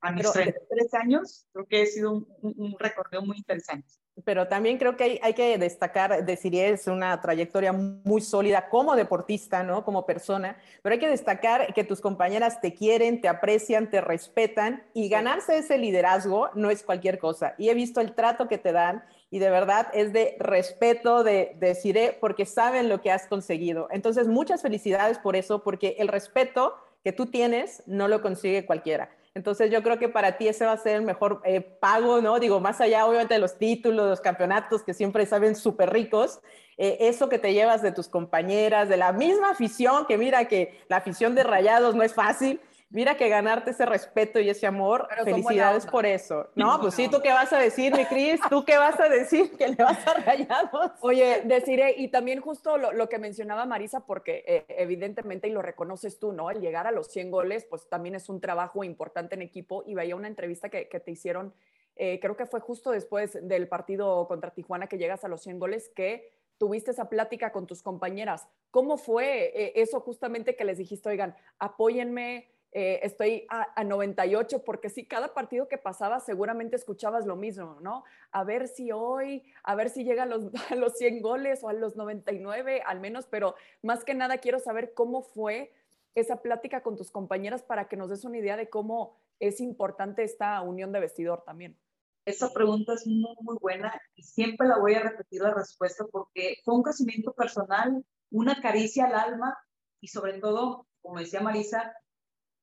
[0.02, 3.88] A mis 33 años, creo que ha sido un, un, un recorrido muy interesante
[4.26, 9.64] pero también creo que hay, que destacar, decir, es una trayectoria muy sólida como deportista,
[9.64, 9.84] ¿no?
[9.84, 14.84] Como persona, pero hay que destacar que tus compañeras te quieren, te aprecian, te respetan
[14.94, 17.56] y ganarse ese liderazgo no es cualquier cosa.
[17.58, 21.56] Y he visto el trato que te dan y de verdad es de respeto de,
[21.60, 23.88] de porque saben lo que has conseguido.
[23.92, 29.10] Entonces, muchas felicidades por eso, porque el respeto que tú tienes no lo consigue cualquiera.
[29.34, 32.40] Entonces yo creo que para ti ese va a ser el mejor eh, pago, ¿no?
[32.40, 36.42] Digo, más allá obviamente de los títulos, los campeonatos que siempre saben súper ricos,
[36.78, 40.82] eh, eso que te llevas de tus compañeras, de la misma afición, que mira que
[40.90, 42.60] la afición de Rayados no es fácil,
[42.92, 46.50] mira que ganarte ese respeto y ese amor, felicidades por eso.
[46.56, 48.40] No, pues sí, ¿tú qué vas a decir, mi Cris?
[48.50, 50.92] ¿Tú qué vas a decir que le vas a rayados?
[51.02, 56.20] Oye, deciré, y también justo lo, que mencionaba Marisa, porque eh, evidentemente, y lo reconoces
[56.20, 56.52] tú, ¿no?
[56.52, 59.96] El llegar a los 100 goles, pues también es un trabajo importante en equipo, y
[59.96, 61.54] veía una entrevista que, te hicieron,
[61.96, 65.60] eh, creo que fue justo después del partido contra Tijuana que llegas a los 100
[65.60, 68.48] goles, que tuviste esa plática con tus compañeras.
[68.70, 74.90] ¿Cómo fue eh, eso justamente que les dijiste, oigan, apóyenme, eh, estoy a, 98, porque
[74.90, 78.06] sí, cada partido que pasaba seguramente escuchabas lo mismo, ¿no?
[78.32, 81.70] A ver si hoy, a ver si llega a los, a los 100 goles o
[81.70, 85.74] a los 99 al menos, pero más que nada quiero saber cómo fue
[86.16, 90.24] esa plática con tus compañeras para que nos des una idea de cómo es importante
[90.24, 91.78] esta unión de vestidor también.
[92.26, 96.58] Esa pregunta es muy, muy buena y siempre la voy a repetir la respuesta porque
[96.64, 99.58] fue un crecimiento personal, una caricia al alma
[100.00, 101.94] y sobre todo, como decía Marisa,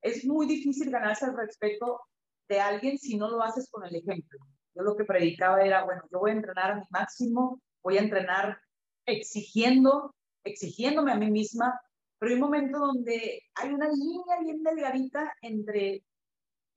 [0.09, 2.01] es muy difícil ganarse el respeto
[2.49, 4.38] de alguien si no lo haces con el ejemplo.
[4.75, 8.03] Yo lo que predicaba era, bueno, yo voy a entrenar a mi máximo, voy a
[8.03, 8.61] entrenar
[9.07, 11.81] exigiendo, exigiéndome a mí misma,
[12.18, 16.05] pero hay un momento donde hay una línea bien delgadita entre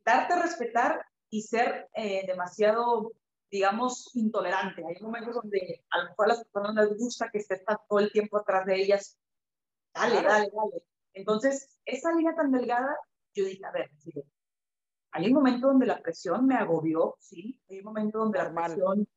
[0.06, 3.13] darte a respetar y ser eh, demasiado,
[3.50, 4.84] digamos, intolerante.
[4.86, 8.12] Hay momentos donde a lo mejor a las personas les gusta que estés todo el
[8.12, 9.17] tiempo atrás de ellas.
[9.94, 10.84] Dale, dale, dale.
[11.13, 12.96] Entonces, esa línea tan delgada
[13.34, 13.89] yo dije, a ver,
[15.12, 19.08] hay un momento donde la presión me agobió, sí, hay un momento donde la presión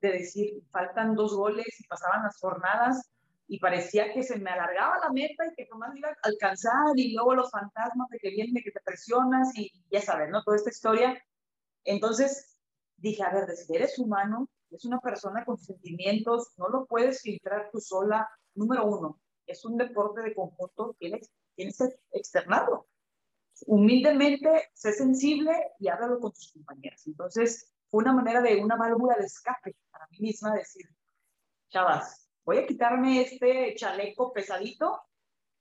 [0.00, 3.10] de decir, faltan dos goles y pasaban las jornadas
[3.48, 7.14] y parecía que se me alargaba la meta y que nomás iba a alcanzar y
[7.14, 10.42] luego los fantasmas de que vienen, que te presionas y ya sabes, ¿no?
[10.44, 11.22] Toda esta historia.
[11.84, 12.58] Entonces
[12.96, 17.70] dije, a ver, si eres humano, es una persona con sentimientos, no lo puedes filtrar
[17.72, 22.86] tú sola, número uno, es un deporte de conjunto, tienes, tienes que externarlo.
[23.66, 27.06] Humildemente, sé sensible y háblalo con tus compañeras.
[27.06, 30.86] Entonces, fue una manera de una válvula de escape para mí misma, decir,
[31.68, 35.00] chavas, voy a quitarme este chaleco pesadito,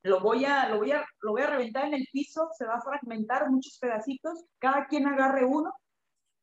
[0.04, 2.76] lo voy a, lo voy a, lo voy a reventar en el piso, se va
[2.76, 5.74] a fragmentar muchos pedacitos, cada quien agarre uno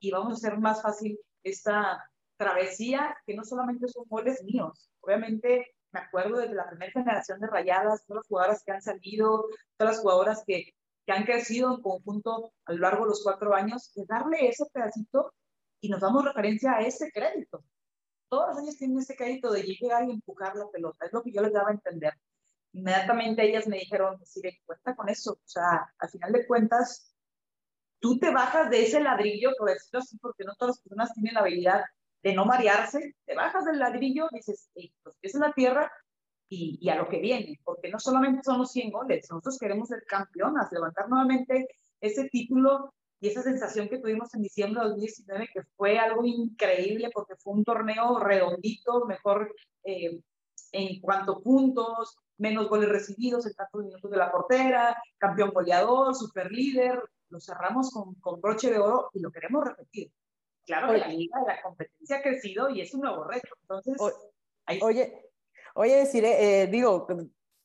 [0.01, 5.75] y vamos a hacer más fácil esta travesía, que no solamente son goles míos, obviamente
[5.93, 9.95] me acuerdo desde la primera generación de rayadas, todas las jugadoras que han salido, todas
[9.95, 10.75] las jugadoras que,
[11.07, 14.65] que han crecido en conjunto a lo largo de los cuatro años, de darle ese
[14.73, 15.35] pedacito
[15.81, 17.65] y nos damos referencia a ese crédito.
[18.29, 21.33] Todos los años tienen ese crédito de llegar y empujar la pelota, es lo que
[21.33, 22.15] yo les daba a entender.
[22.73, 27.15] Inmediatamente ellas me dijeron, decir, cuenta con eso, o sea, al final de cuentas,
[28.01, 31.35] tú te bajas de ese ladrillo, por decirlo así, porque no todas las personas tienen
[31.35, 31.85] la habilidad
[32.23, 34.71] de no marearse, te bajas del ladrillo, dices,
[35.03, 35.93] pues es la tierra
[36.55, 39.89] y, y, a lo que viene, porque no solamente son los 100 goles, nosotros queremos
[39.89, 41.67] ser campeonas, levantar nuevamente
[42.01, 47.11] ese título y esa sensación que tuvimos en diciembre de 2019, que fue algo increíble
[47.13, 50.21] porque fue un torneo redondito, mejor eh,
[50.73, 56.15] en cuanto a puntos, menos goles recibidos en tantos minutos de la portera, campeón goleador,
[56.15, 60.11] super líder, lo cerramos con, con broche de oro y lo queremos repetir.
[60.67, 63.49] Claro la liga, la competencia ha crecido y es un nuevo reto.
[63.63, 65.31] Entonces, oye, oye,
[65.75, 67.07] deciré, eh, digo,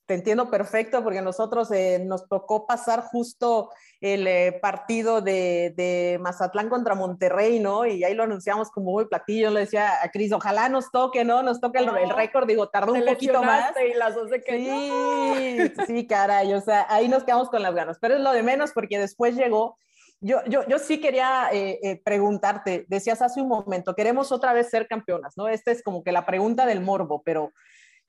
[0.09, 3.69] te entiendo perfecto porque nosotros eh, nos tocó pasar justo
[4.01, 7.85] el eh, partido de, de, Mazatlán contra Monterrey, ¿no?
[7.85, 9.51] Y ahí lo anunciamos como muy platillo.
[9.51, 11.43] Le decía a Cris, ojalá nos toque, ¿no?
[11.43, 12.47] Nos toque el, el récord.
[12.47, 13.71] Digo, tardó un poquito más.
[13.87, 16.55] Y las dos de que sí, sí, caray.
[16.55, 17.99] O sea, ahí nos quedamos con las ganas.
[18.01, 19.77] Pero es lo de menos porque después llegó.
[20.21, 24.69] Yo, yo, yo sí quería eh, eh, preguntarte, decías hace un momento, queremos otra vez
[24.69, 25.47] ser campeonas, ¿no?
[25.47, 27.53] Esta es como que la pregunta del morbo, pero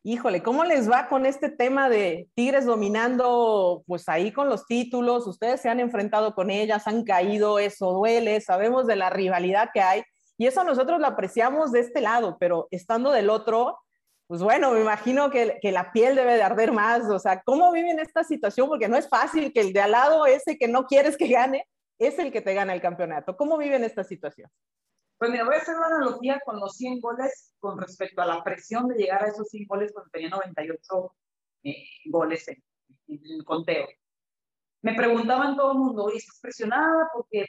[0.02, 5.26] híjole, ¿cómo les va con este tema de Tigres dominando, pues ahí con los títulos?
[5.26, 9.82] Ustedes se han enfrentado con ellas, han caído, eso duele, sabemos de la rivalidad que
[9.82, 10.02] hay
[10.40, 13.78] y eso nosotros lo apreciamos de este lado, pero estando del otro,
[14.26, 17.70] pues bueno, me imagino que, que, la piel debe de arder más, o sea, ¿cómo
[17.72, 18.66] viven esta situación?
[18.66, 21.66] Porque no es fácil que el de al lado, ese que no quieres que gane,
[21.98, 23.36] es el que te gana el campeonato.
[23.36, 24.50] ¿Cómo viven esta situación?
[25.20, 28.42] Pues mira, voy a hacer una analogía con los 100 goles con respecto a la
[28.42, 31.14] presión de llegar a esos 100 goles cuando tenía 98
[31.64, 32.64] eh, goles en,
[33.06, 33.86] en, conteo.
[34.80, 37.10] Me preguntaban todo el mundo, oye, ¿estás presionada?
[37.12, 37.44] Porque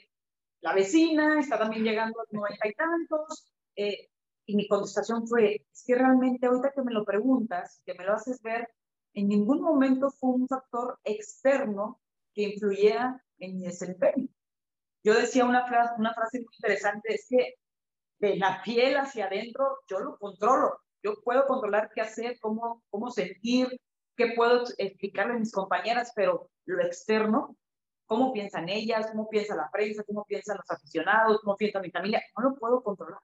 [0.60, 3.54] la vecina está también llegando a 90 y tantos.
[3.78, 4.10] Eh,
[4.48, 8.16] y mi contestación fue, es que realmente ahorita que me lo preguntas, que me lo
[8.16, 8.68] haces ver,
[9.14, 12.02] en ningún momento fue un factor externo
[12.34, 14.28] que influyera en mi desempeño.
[15.04, 17.56] Yo decía una frase, una frase muy interesante, es que
[18.20, 20.80] de la piel hacia adentro yo lo controlo.
[21.04, 23.80] Yo puedo controlar qué hacer, cómo, cómo sentir,
[24.16, 27.58] qué puedo explicarle a mis compañeras, pero lo externo,
[28.06, 32.22] cómo piensan ellas, cómo piensa la prensa, cómo piensan los aficionados, cómo piensa mi familia,
[32.38, 33.22] no lo puedo controlar.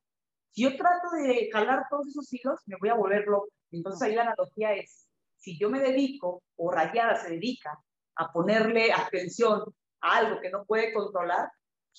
[0.51, 3.49] Si yo trato de jalar todos esos hilos, me voy a volver loco.
[3.69, 7.77] Entonces ahí la analogía es, si yo me dedico, o Rayada se dedica,
[8.15, 9.63] a ponerle atención
[10.01, 11.51] a algo que no puede controlar,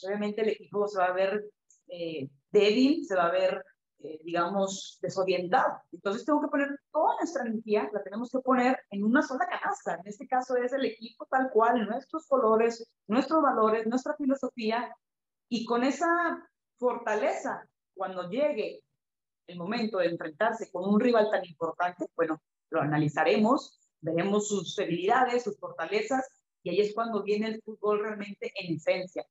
[0.04, 1.44] obviamente el equipo se va a ver
[1.88, 3.64] eh, débil, se va a ver,
[4.00, 5.80] eh, digamos, desorientado.
[5.92, 9.94] Entonces tengo que poner toda nuestra energía, la tenemos que poner en una sola canasta.
[9.94, 14.94] En este caso es el equipo tal cual, nuestros colores, nuestros valores, nuestra filosofía.
[15.48, 16.06] Y con esa
[16.76, 18.82] fortaleza, cuando llegue
[19.46, 25.44] el momento de enfrentarse con un rival tan importante, bueno, lo analizaremos, veremos sus debilidades,
[25.44, 26.28] sus fortalezas,
[26.62, 29.24] y ahí es cuando viene el fútbol realmente en esencia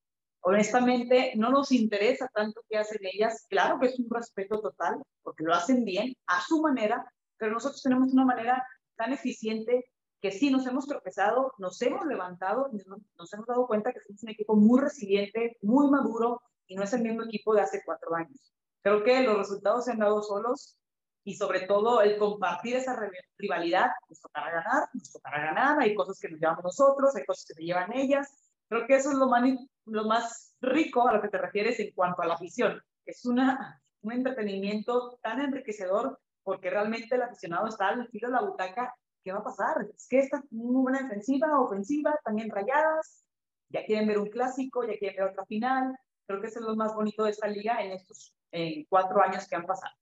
[0.48, 3.46] honestamente no nos interesa tanto qué hacen ellas.
[3.50, 7.06] Claro que es un respeto total, porque lo hacen bien, a su manera,
[7.38, 12.70] pero nosotros tenemos una manera tan eficiente que sí nos hemos tropezado, nos hemos levantado,
[13.18, 16.94] nos hemos dado cuenta que somos un equipo muy resiliente, muy maduro y no es
[16.94, 18.54] el mismo equipo de hace cuatro años.
[18.82, 20.78] Creo que los resultados se han dado solos
[21.26, 22.98] y sobre todo el compartir esa
[23.38, 27.46] rivalidad, nos tocará ganar, nos tocará ganar, hay cosas que nos llevamos nosotros, hay cosas
[27.48, 29.44] que se llevan ellas, Creo que eso es lo más,
[29.88, 32.82] lo más rico a lo que te refieres en cuanto a la afición.
[33.06, 38.41] Es una, un entretenimiento tan enriquecedor porque realmente el aficionado está al filo de la
[38.41, 38.93] butaca.
[39.23, 39.86] ¿Qué va a pasar?
[39.93, 43.26] Es que esta muy buena defensiva, ofensiva, también rayadas.
[43.69, 45.97] Ya quieren ver un clásico, ya quieren ver otra final.
[46.26, 48.34] Creo que eso es lo más bonito de esta liga en estos
[48.89, 49.93] cuatro años que han pasado.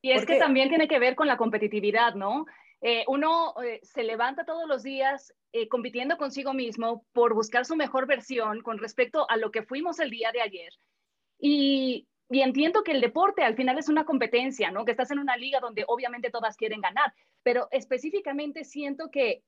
[0.00, 0.34] Y es porque...
[0.34, 2.46] que también tiene que ver con la competitividad, ¿no?
[2.86, 7.76] Eh, uno eh, se levanta todos los días eh, compitiendo consigo mismo por buscar su
[7.76, 10.72] mejor versión con respecto a lo que fuimos el día de ayer.
[11.38, 14.84] Y y entiendo que el deporte al final es una competencia, ¿no?
[14.84, 19.42] Que estás en una liga donde obviamente todas quieren ganar, pero específicamente siento que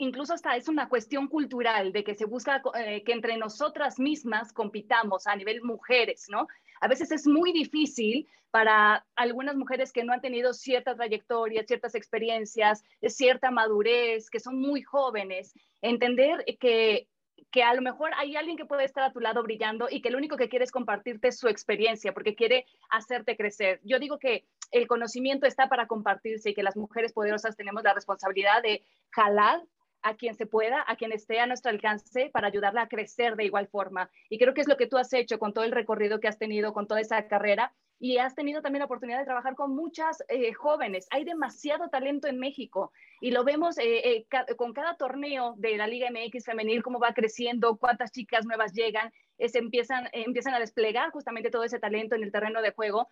[0.00, 4.52] incluso hasta es una cuestión cultural de que se busca eh, que entre nosotras mismas
[4.52, 6.48] compitamos a nivel mujeres, ¿no?
[6.80, 11.94] A veces es muy difícil para algunas mujeres que no han tenido cierta trayectoria, ciertas
[11.94, 17.06] experiencias, cierta madurez, que son muy jóvenes, entender que
[17.50, 20.10] que a lo mejor hay alguien que puede estar a tu lado brillando y que
[20.10, 23.80] lo único que quiere es compartirte su experiencia porque quiere hacerte crecer.
[23.82, 27.94] Yo digo que el conocimiento está para compartirse y que las mujeres poderosas tenemos la
[27.94, 29.62] responsabilidad de jalar
[30.02, 33.44] a quien se pueda, a quien esté a nuestro alcance para ayudarla a crecer de
[33.44, 34.10] igual forma.
[34.28, 36.38] Y creo que es lo que tú has hecho con todo el recorrido que has
[36.38, 37.72] tenido, con toda esa carrera.
[38.02, 41.06] Y has tenido también la oportunidad de trabajar con muchas eh, jóvenes.
[41.10, 45.86] Hay demasiado talento en México y lo vemos eh, eh, con cada torneo de la
[45.86, 51.10] Liga MX femenil, cómo va creciendo, cuántas chicas nuevas llegan, se empiezan, empiezan a desplegar
[51.10, 53.08] justamente todo ese talento en el terreno de juego.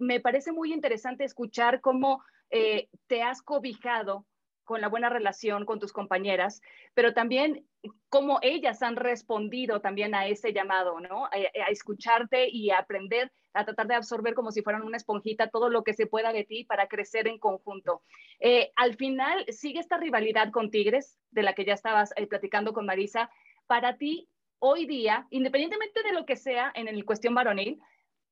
[0.00, 4.24] me parece muy interesante escuchar cómo te has cobijado
[4.64, 6.62] con la buena relación con tus compañeras,
[6.94, 7.66] pero también
[8.08, 11.26] cómo ellas han respondido también a ese llamado, ¿no?
[11.26, 11.36] A,
[11.70, 15.94] escucharte y aprender, a tratar de absorber como si fueran una esponjita todo lo que
[15.94, 18.02] se pueda de ti para crecer en conjunto.
[18.40, 22.72] Eh, al final, sigue esta rivalidad con Tigres, de la que ya estabas eh, platicando
[22.72, 23.30] con Marisa.
[23.66, 27.80] Para ti, hoy día, independientemente de lo que sea en el cuestión varonil,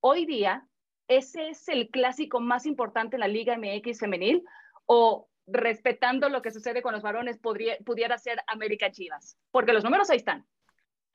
[0.00, 0.66] hoy día,
[1.08, 4.44] ¿ese es el clásico más importante en la Liga MX femenil?
[4.86, 9.36] ¿O respetando lo que sucede con los varones, podría, pudiera ser América Chivas?
[9.50, 10.46] Porque los números ahí están.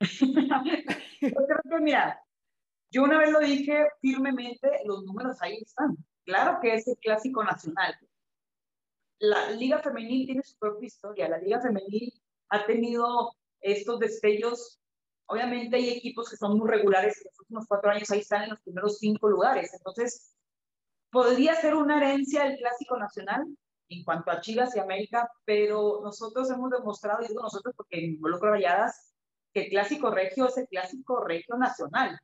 [0.00, 0.32] yo
[1.30, 2.14] creo
[2.90, 5.96] que, una vez lo dije firmemente, los números ahí están.
[6.24, 7.94] Claro que es el clásico nacional.
[9.18, 11.28] La Liga Femenil tiene su propia historia.
[11.28, 12.12] La Liga Femenil
[12.50, 14.80] ha tenido estos destellos.
[15.26, 17.18] Obviamente hay equipos que son muy regulares.
[17.18, 19.74] En los últimos cuatro años ahí están en los primeros cinco lugares.
[19.74, 20.34] Entonces,
[21.10, 23.46] podría ser una herencia del clásico nacional,
[23.88, 28.50] en cuanto a Chivas y América, pero nosotros hemos demostrado, y digo nosotros porque involucro
[28.50, 29.14] rayadas,
[29.52, 32.18] que el clásico regio es el clásico regio nacional.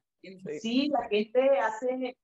[0.61, 2.17] Sí, la gente hace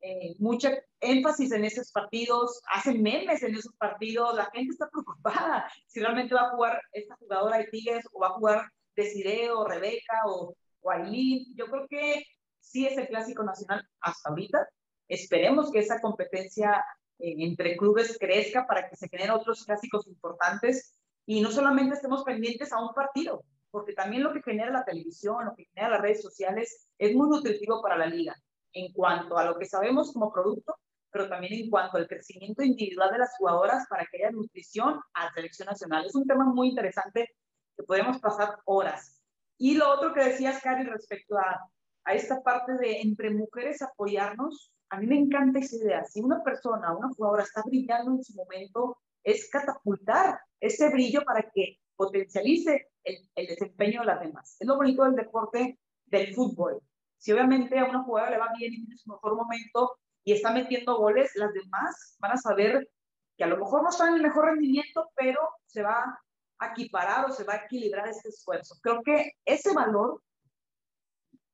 [0.00, 0.68] eh, mucho
[1.00, 6.34] énfasis en esos partidos, hace memes en esos partidos, la gente está preocupada si realmente
[6.34, 10.54] va a jugar esta jugadora de Tigres o va a jugar Desiree o Rebeca o,
[10.80, 11.46] o Aileen.
[11.56, 12.24] Yo creo que
[12.60, 14.68] sí es el clásico nacional hasta ahorita.
[15.08, 16.84] Esperemos que esa competencia
[17.18, 20.94] entre clubes crezca para que se generen otros clásicos importantes
[21.26, 25.44] y no solamente estemos pendientes a un partido, porque también lo que genera la televisión,
[25.44, 28.34] lo que genera las redes sociales es muy nutritivo para la liga
[28.72, 30.76] en cuanto a lo que sabemos como producto,
[31.10, 35.24] pero también en cuanto al crecimiento individual de las jugadoras para que haya nutrición a
[35.24, 36.06] la selección nacional.
[36.06, 37.34] Es un tema muy interesante
[37.76, 39.20] que podemos pasar horas.
[39.56, 41.60] Y lo otro que decías, Cari, respecto a,
[42.04, 46.04] a esta parte de entre mujeres apoyarnos, a mí me encanta esa idea.
[46.04, 51.42] Si una persona, una jugadora está brillando en su momento, es catapultar ese brillo para
[51.52, 54.56] que potencialice el, desempeño de las demás.
[54.58, 56.80] Es lo bonito del deporte del fútbol.
[57.18, 60.52] Si obviamente a una jugadora le va bien y tiene su mejor momento y está
[60.52, 62.88] metiendo goles, las demás van a saber
[63.36, 66.20] que a lo mejor no está en el mejor rendimiento, pero se va
[66.58, 68.76] a equiparar o se va a equilibrar ese esfuerzo.
[68.82, 70.22] Creo que ese valor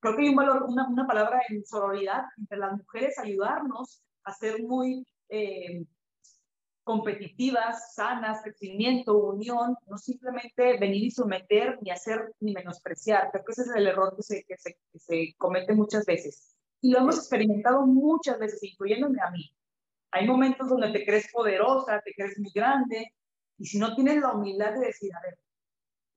[0.05, 4.35] creo que hay un valor, una, una palabra en sororidad entre las mujeres, ayudarnos a
[4.35, 5.87] ser muy eh,
[6.83, 13.31] competitivas, sanas, crecimiento, unión, no simplemente venir y someter, ni hacer, ni menospreciar.
[13.31, 16.55] Creo que ese es el error que se, que se, que se comete muchas veces.
[16.83, 19.51] Y lo hemos experimentado muchas veces, incluyéndome a mí.
[20.11, 23.11] Hay momentos donde te crees poderosa, te crees muy grande,
[23.57, 25.39] y si no tienes la humildad de decir, a ver,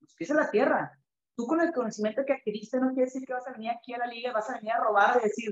[0.02, 0.92] los pies en la tierra,
[1.38, 4.00] tú con el conocimiento que adquiriste no quiere decir que vas a venir aquí a
[4.00, 5.52] la liga, vas a venir a robar y decir,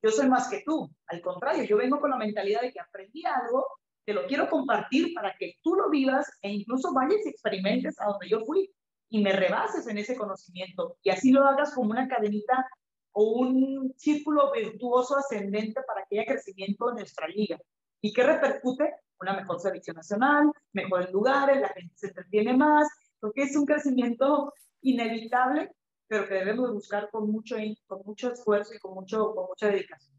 [0.00, 0.88] yo soy más que tú.
[1.08, 3.66] Al contrario, yo vengo con la mentalidad de que aprendí algo,
[4.06, 8.06] te lo quiero compartir para que tú lo vivas e incluso vayas y experimentes a
[8.06, 8.72] donde yo fui
[9.10, 12.64] y me rebases en ese conocimiento y así lo hagas como una cadenita
[13.12, 17.58] o un círculo virtuoso ascendente para que haya crecimiento en nuestra liga.
[18.00, 18.94] ¿Y qué repercute?
[19.20, 22.88] Una mejor selección nacional, mejores lugares, la gente se entretiene más,
[23.20, 24.52] porque es un crecimiento
[24.84, 25.72] inevitable,
[26.06, 27.56] pero que debemos buscar con mucho,
[27.86, 30.14] con mucho esfuerzo y con, mucho, con mucha dedicación.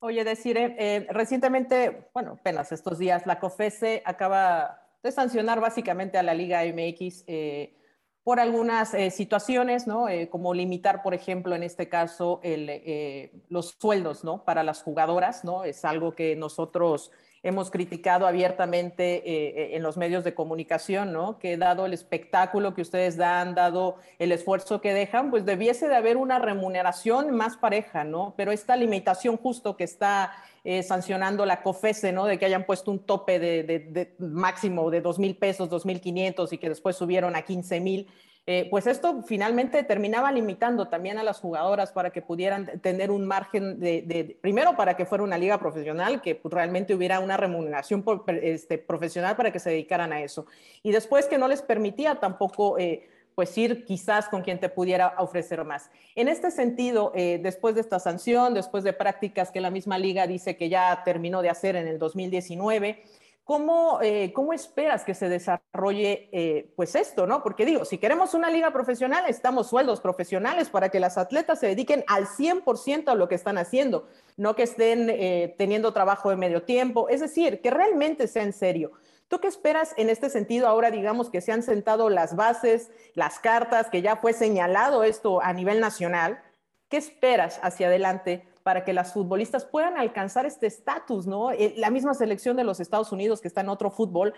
[0.00, 6.22] Oye, decir, eh, recientemente, bueno, apenas estos días, la COFESE acaba de sancionar básicamente a
[6.22, 7.74] la Liga MX eh,
[8.22, 10.06] por algunas eh, situaciones, ¿no?
[10.30, 14.44] como limitar, por ejemplo, en este caso, el, los sueldos, ¿no?
[14.44, 15.64] Para las jugadoras, ¿no?
[15.64, 17.10] Es algo que nosotros
[17.44, 21.38] hemos criticado abiertamente eh, en los medios de comunicación, ¿no?
[21.38, 25.94] Que dado el espectáculo que ustedes dan, dado el esfuerzo que dejan, pues debiese de
[25.94, 28.32] haber una remuneración más pareja, ¿no?
[28.36, 30.32] Pero esta limitación justo que está
[30.64, 32.24] eh, sancionando la COFESE, ¿no?
[32.24, 36.54] De que hayan puesto un tope de máximo de dos mil pesos, dos mil quinientos
[36.54, 38.08] y que después subieron a quince mil
[38.46, 43.26] eh, pues esto finalmente terminaba limitando también a las jugadoras para que pudieran tener un
[43.26, 48.04] margen de, primero para que fuera una liga profesional, que realmente hubiera una remuneración
[48.42, 50.44] este, profesional para que se dedicaran a eso.
[50.82, 52.78] Y después que no les permitía tampoco...
[52.78, 55.90] Eh, pues ir quizás con quien te pudiera ofrecer más.
[56.14, 60.26] En este sentido, eh, después de esta sanción, después de prácticas que la misma liga
[60.28, 63.02] dice que ya terminó de hacer en el 2019,
[63.44, 67.42] ¿Cómo, eh, ¿Cómo, esperas que se desarrolle eh, pues esto, no?
[67.42, 71.66] Porque digo, si queremos una liga profesional, estamos sueldos profesionales para que las atletas se
[71.66, 76.36] dediquen al 100% a lo que están haciendo, no que estén eh, teniendo trabajo de
[76.36, 78.92] medio tiempo, es decir, que realmente sea en serio.
[79.28, 83.40] ¿Tú qué esperas en este sentido ahora, digamos, que se han sentado las bases, las
[83.40, 86.42] cartas, que ya fue señalado esto a nivel nacional?
[86.88, 91.52] ¿Qué esperas hacia adelante para que las futbolistas puedan alcanzar este estatus, ¿no?
[91.52, 94.32] Eh, la misma selección de los Estados Unidos que está en otro fútbol,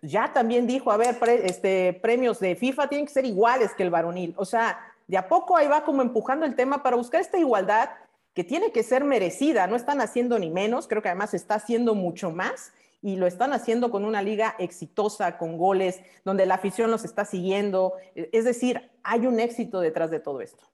[0.00, 3.90] ya también dijo, a ver, este, premios de FIFA tienen que ser iguales que el
[3.90, 4.32] varonil.
[4.38, 7.90] O sea, de a poco ahí va como empujando el tema para buscar esta igualdad
[8.32, 11.96] que tiene que ser merecida, no están haciendo ni menos, creo que además está haciendo
[11.96, 12.72] mucho más
[13.02, 17.24] y lo están haciendo con una liga exitosa, con goles, donde la afición los está
[17.24, 17.94] siguiendo.
[18.14, 20.64] Es decir, hay un éxito detrás de todo esto.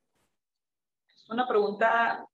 [1.09, 2.27] Es una pregunta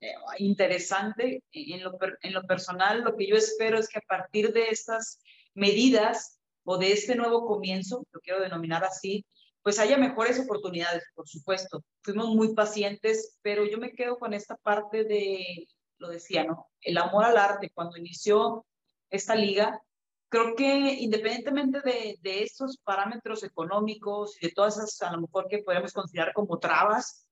[0.00, 1.42] eh, interesante.
[1.52, 5.20] En lo, en lo personal, lo que yo espero es que a partir de estas
[5.54, 9.26] medidas o de este nuevo comienzo, lo quiero denominar así,
[9.62, 11.84] pues haya mejores oportunidades, por supuesto.
[12.02, 16.68] Fuimos muy pacientes, pero yo me quedo con esta parte de, lo decía, ¿no?
[16.80, 17.70] El amor al arte.
[17.74, 18.64] Cuando inició
[19.10, 19.82] esta liga,
[20.30, 25.46] creo que independientemente de, de estos parámetros económicos y de todas esas, a lo mejor
[25.48, 27.26] que podemos considerar como trabas,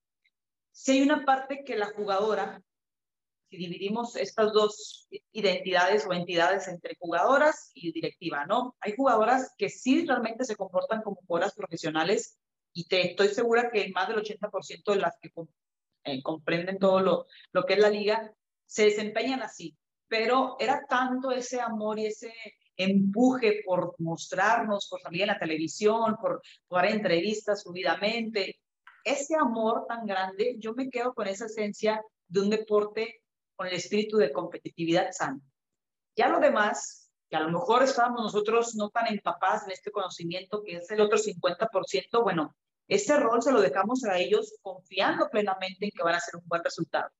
[0.79, 2.62] si hay una parte que la jugadora,
[3.51, 8.76] si dividimos estas dos identidades o entidades entre jugadoras y directiva, ¿no?
[8.79, 12.39] Hay jugadoras que sí realmente se comportan como jugadoras profesionales
[12.72, 15.33] y te estoy segura que más del 80% de las que
[16.05, 18.33] eh, comprenden todo lo, lo que es la liga
[18.64, 19.76] se desempeñan así.
[20.07, 22.33] Pero era tanto ese amor y ese
[22.76, 28.61] empuje por mostrarnos, por salir en la televisión, por, por dar entrevistas subidamente,
[29.05, 33.22] ese amor tan grande, yo me quedo con esa esencia de un deporte
[33.57, 35.40] con el espíritu de competitividad sana.
[36.16, 40.62] Ya lo demás, que a lo mejor estábamos nosotros no tan empapados en este conocimiento,
[40.62, 42.55] que es el otro 50%, bueno,
[42.86, 46.46] ese rol se lo dejamos a ellos confiando plenamente en que van a hacer un
[46.46, 47.11] buen resultado.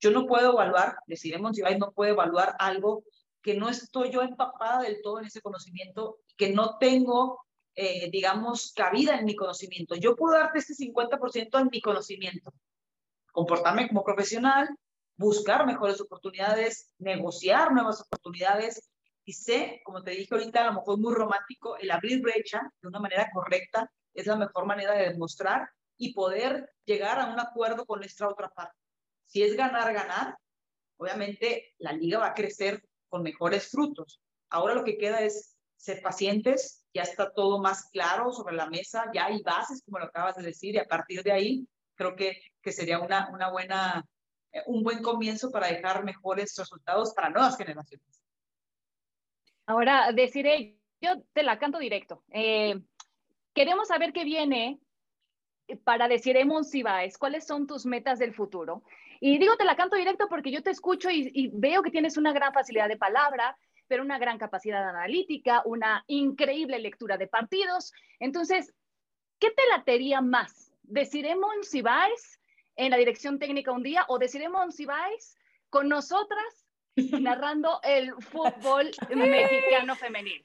[0.00, 3.04] Yo no puedo evaluar, deciremos si no puede evaluar algo
[3.40, 7.43] que no estoy yo empapada del todo en ese conocimiento, que no tengo
[7.74, 9.94] eh, digamos, cabida en mi conocimiento.
[9.96, 12.52] Yo puedo darte este 50% en mi conocimiento,
[13.32, 14.68] comportarme como profesional,
[15.16, 18.90] buscar mejores oportunidades, negociar nuevas oportunidades
[19.24, 22.88] y sé, como te dije ahorita, a lo mejor muy romántico, el abrir brecha de
[22.88, 27.86] una manera correcta es la mejor manera de demostrar y poder llegar a un acuerdo
[27.86, 28.76] con nuestra otra parte.
[29.26, 30.36] Si es ganar, ganar,
[30.96, 34.20] obviamente la liga va a crecer con mejores frutos.
[34.50, 39.10] Ahora lo que queda es ser pacientes, ya está todo más claro sobre la mesa,
[39.12, 41.66] ya hay bases, como lo acabas de decir, y a partir de ahí
[41.96, 44.04] creo que, que sería una, una buena,
[44.52, 48.22] eh, un buen comienzo para dejar mejores resultados para nuevas generaciones.
[49.66, 52.22] Ahora, deciré, yo te la canto directo.
[52.30, 52.80] Eh,
[53.54, 54.78] queremos saber qué viene
[55.84, 58.82] para decir Sibáez, ¿cuáles son tus metas del futuro?
[59.20, 62.32] Y digo, te la canto directo porque yo te escucho y, veo que tienes una
[62.32, 67.92] gran facilidad de palabra, pero una gran capacidad analítica, una increíble lectura de partidos.
[68.18, 68.72] Entonces,
[69.38, 70.72] ¿qué te latería más?
[70.82, 72.40] ¿Deciremos si vais
[72.76, 75.36] en la dirección técnica un día o deciremos si vais
[75.70, 76.66] con nosotras
[76.96, 80.44] narrando el fútbol mexicano femenil?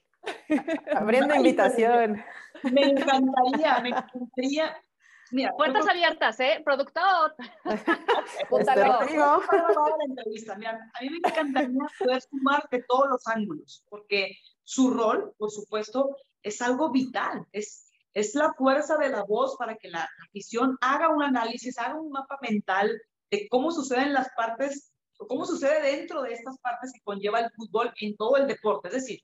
[0.96, 2.24] Abriendo invitación.
[2.64, 4.84] Me encantaría, me encantaría
[5.32, 6.62] Mira, puertas abiertas, ¿eh?
[6.64, 7.36] Productor.
[8.52, 8.72] Este,
[10.08, 10.56] entrevista.
[10.56, 15.52] Mira, a mí me encantaría poder sumar de todos los ángulos, porque su rol, por
[15.52, 20.78] supuesto, es algo vital, es, es la fuerza de la voz para que la afición
[20.82, 25.82] haga un análisis, haga un mapa mental de cómo suceden las partes, o cómo sucede
[25.82, 28.88] dentro de estas partes que conlleva el fútbol en todo el deporte.
[28.88, 29.20] Es decir,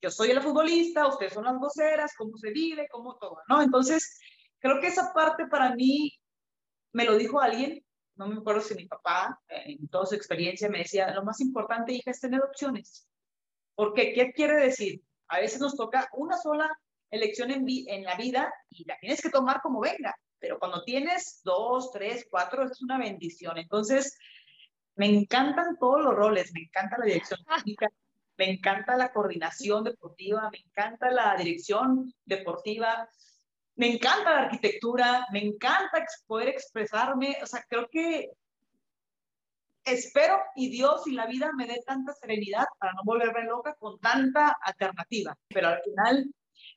[0.00, 3.62] yo soy el futbolista, ustedes son las voceras, cómo se vive, cómo todo, ¿no?
[3.62, 4.18] Entonces,
[4.62, 6.12] Creo que esa parte para mí
[6.92, 7.84] me lo dijo alguien,
[8.14, 11.92] no me acuerdo si mi papá, en toda su experiencia, me decía, lo más importante,
[11.92, 13.08] hija, es tener opciones.
[13.74, 15.02] Porque, ¿qué quiere decir?
[15.26, 16.70] A veces nos toca una sola
[17.10, 21.40] elección en, en la vida y la tienes que tomar como venga, pero cuando tienes
[21.42, 23.58] dos, tres, cuatro, es una bendición.
[23.58, 24.16] Entonces,
[24.94, 27.88] me encantan todos los roles, me encanta la dirección técnica,
[28.36, 33.08] me encanta la coordinación deportiva, me encanta la dirección deportiva,
[33.76, 38.30] me encanta la arquitectura, me encanta poder expresarme, o sea, creo que
[39.84, 43.98] espero y Dios y la vida me dé tanta serenidad para no volverme loca con
[43.98, 46.32] tanta alternativa, pero al final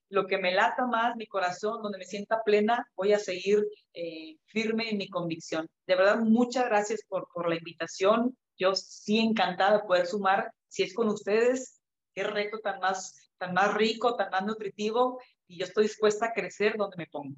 [0.10, 4.38] lo que me lata más mi corazón, donde me sienta plena, voy a seguir eh,
[4.46, 5.68] firme en mi convicción.
[5.86, 8.38] De verdad, muchas gracias por, por la invitación.
[8.58, 11.82] Yo sí encantada de poder sumar, si es con ustedes,
[12.14, 16.34] qué reto tan más, tan más rico, tan más nutritivo, y yo estoy dispuesta a
[16.34, 17.36] crecer donde me pongo.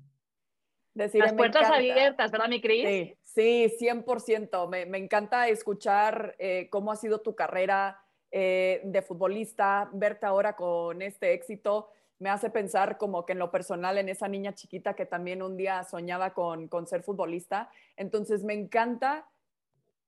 [0.93, 3.15] Decir, Las puertas abiertas, ¿verdad, mi Cris?
[3.21, 4.67] Sí, sí, 100%.
[4.67, 8.01] Me, me encanta escuchar eh, cómo ha sido tu carrera
[8.31, 11.89] eh, de futbolista, verte ahora con este éxito
[12.19, 15.55] me hace pensar como que en lo personal en esa niña chiquita que también un
[15.55, 17.69] día soñaba con, con ser futbolista.
[17.95, 19.29] Entonces me encanta,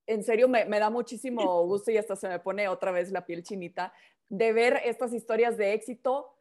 [0.06, 3.26] en serio me, me, da muchísimo gusto y hasta se me pone otra vez la
[3.26, 3.92] piel chinita
[4.28, 6.34] de ver estas historias de éxito.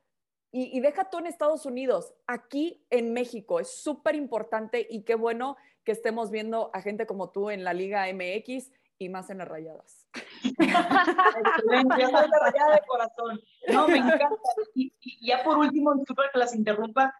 [0.52, 5.16] Y, y deja tú en Estados Unidos, aquí en México es súper importante y qué
[5.16, 9.39] bueno que estemos viendo a gente como tú en la Liga MX y más en
[9.39, 10.08] las rayadas.
[10.43, 13.39] Excelente, yo soy rayada de corazón.
[13.70, 14.28] No, me encanta.
[14.76, 14.93] Y,
[15.26, 17.14] ya por último, disculpa que las interrumpa,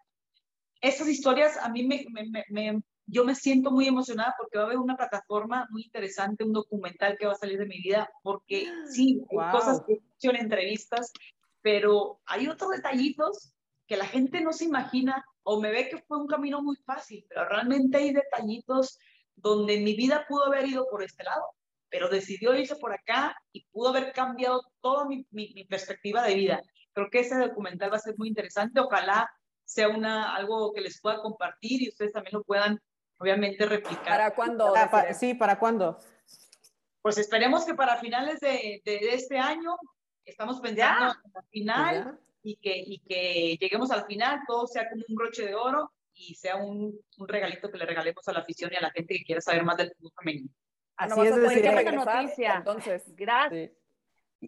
[0.82, 4.67] estas historias a mí me, me, me, yo me siento muy emocionada porque va a
[4.67, 8.67] haber una plataforma muy interesante, un documental que va a salir de mi vida, porque
[8.89, 11.11] sí, hay cosas que he hecho en entrevistas,
[11.62, 13.53] pero hay otros detallitos
[13.88, 17.26] que la gente no se imagina o me ve que fue un camino muy fácil,
[17.28, 18.99] pero realmente hay detallitos
[19.36, 21.43] donde mi vida pudo haber ido por este lado
[21.89, 26.62] pero decidió irse por acá y pudo haber cambiado toda mi, mi, perspectiva de vida.
[26.93, 28.80] Creo que ese documental va a ser muy interesante.
[28.80, 29.30] Ojalá
[29.66, 32.80] sea una, algo que les pueda compartir y ustedes también lo puedan,
[33.18, 34.05] obviamente, replicar.
[34.05, 34.74] ¿Para cuándo?
[35.14, 35.97] sí, ¿para cuándo?
[37.01, 39.76] Pues esperemos que para finales de, de, este año
[40.30, 45.03] estamos pensando en la final y que, y que lleguemos al final, todo sea como
[45.07, 48.71] un broche de oro y sea un, un regalito que le regalemos a la afición
[48.73, 50.49] y a la gente que quiera saber más del fútbol femenino.
[50.97, 52.55] Así es, decir, noticia.
[52.57, 53.71] Entonces, gracias.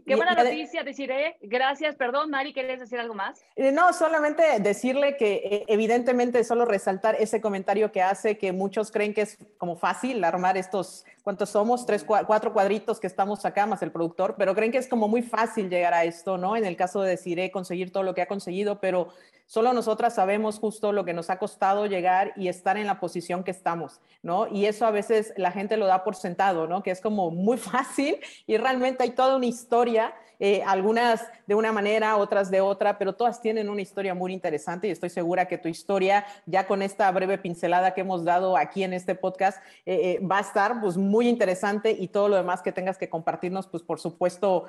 [0.06, 1.38] Qué buena noticia, deciré.
[1.42, 3.44] Gracias, perdón, Mari, ¿quieres decir algo más?
[3.58, 8.90] Eh, no, solamente decirle que eh, evidentemente solo resaltar ese comentario que hace que muchos
[8.90, 11.86] creen que es como fácil armar estos, ¿cuántos somos?
[11.86, 15.24] Tres, cuatro cuadritos que estamos acá, más el productor, pero creen que es como muy
[15.24, 16.56] fácil llegar a esto, ¿no?
[16.56, 19.10] En el caso de deciré conseguir todo lo que ha conseguido, pero
[19.52, 23.44] Solo nosotras sabemos justo lo que nos ha costado llegar y estar en la posición
[23.44, 24.48] que estamos, ¿no?
[24.48, 26.84] Y eso a veces la gente lo da por sentado, ¿no?
[26.84, 28.16] Que es como muy fácil
[28.48, 33.14] y realmente hay toda una historia, eh, algunas de una manera, otras de otra, pero
[33.14, 37.12] todas tienen una historia muy interesante y estoy segura que tu historia, ya con esta
[37.12, 40.96] breve pincelada que hemos dado aquí en este podcast, eh, eh, va a estar pues
[40.96, 44.68] muy interesante y todo lo demás que tengas que compartirnos, pues por supuesto,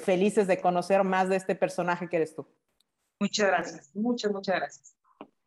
[0.00, 2.46] felices de conocer más de este personaje que eres tú.
[3.20, 4.97] Muchas gracias, muchas, muchas gracias.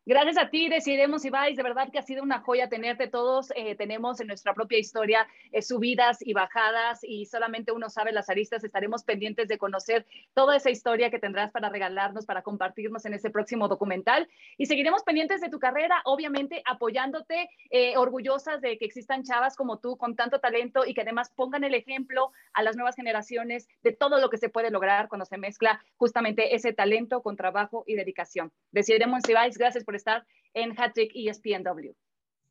[0.04, 3.54] Gracias a ti, Decidemos Ibáis, de verdad que ha sido una joya tenerte todos.
[3.56, 8.28] Eh, tenemos en nuestra propia historia eh, subidas y bajadas y solamente uno sabe las
[8.28, 8.64] aristas.
[8.64, 13.30] Estaremos pendientes de conocer toda esa historia que tendrás para regalarnos, para compartirnos en ese
[13.30, 14.28] próximo documental.
[14.58, 19.78] Y seguiremos pendientes de tu carrera, obviamente apoyándote, eh, orgullosas de que existan chavas como
[19.78, 23.91] tú con tanto talento y que además pongan el ejemplo a las nuevas generaciones de
[23.91, 27.93] todo lo que se puede lograr cuando se mezcla justamente ese talento con trabajo y
[27.93, 28.52] dedicación.
[28.72, 31.94] Decidemos Ibáis, gracias por estar en Hattrick ESPNW.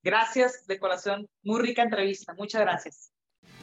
[0.03, 3.12] Gracias de corazón, muy rica entrevista, muchas gracias.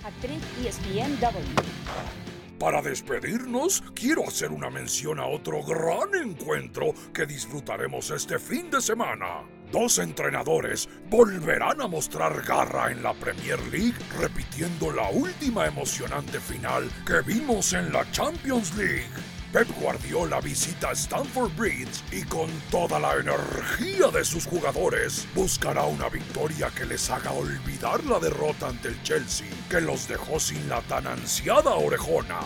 [0.03, 2.17] Hattrick ESPNW.
[2.59, 8.81] Para despedirnos, quiero hacer una mención a otro gran encuentro que disfrutaremos este fin de
[8.81, 9.43] semana.
[9.71, 16.89] Dos entrenadores volverán a mostrar garra en la Premier League, repitiendo la última emocionante final
[17.05, 19.36] que vimos en la Champions League.
[19.57, 26.09] Pep Guardiola visita Stamford Bridge y con toda la energía de sus jugadores buscará una
[26.09, 30.81] victoria que les haga olvidar la derrota ante el Chelsea, que los dejó sin la
[30.81, 32.37] tan ansiada orejona.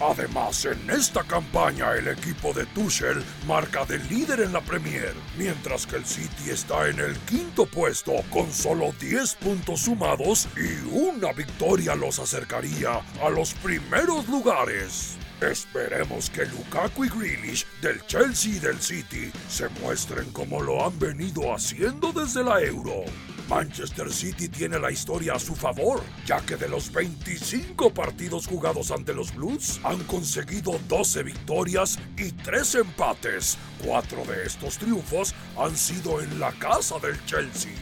[0.00, 5.86] Además, en esta campaña el equipo de Tuchel marca de líder en la Premier, mientras
[5.86, 11.34] que el City está en el quinto puesto con solo 10 puntos sumados y una
[11.34, 15.18] victoria los acercaría a los primeros lugares.
[15.50, 20.98] Esperemos que Lukaku y Grealish del Chelsea y del City se muestren como lo han
[20.98, 23.04] venido haciendo desde la Euro.
[23.48, 28.90] Manchester City tiene la historia a su favor, ya que de los 25 partidos jugados
[28.90, 33.58] ante los Blues, han conseguido 12 victorias y 3 empates.
[33.84, 37.72] Cuatro de estos triunfos han sido en la casa del Chelsea.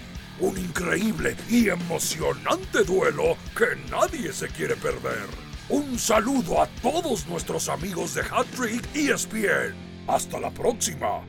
[0.40, 5.51] Un increíble y emocionante duelo que nadie se quiere perder.
[5.72, 9.74] Un saludo a todos nuestros amigos de Hat Trick ESPN.
[10.06, 11.24] Hasta la próxima.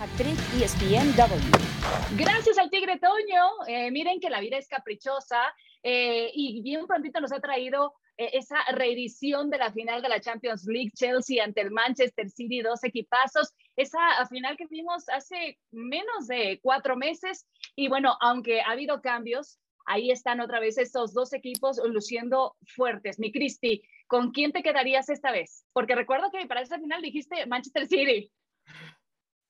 [0.00, 2.18] Actriz ESPNW.
[2.18, 3.68] Gracias al Tigre Toño.
[3.68, 5.40] Eh, miren que la vida es caprichosa
[5.84, 10.20] eh, y bien prontito nos ha traído eh, esa reedición de la final de la
[10.20, 16.26] Champions League, Chelsea ante el Manchester City, dos equipazos, esa final que vimos hace menos
[16.26, 17.46] de cuatro meses.
[17.76, 23.18] Y bueno, aunque ha habido cambios, ahí están otra vez estos dos equipos luciendo fuertes.
[23.18, 25.64] Mi Cristi, ¿con quién te quedarías esta vez?
[25.72, 28.30] Porque recuerdo que para esa final dijiste Manchester City.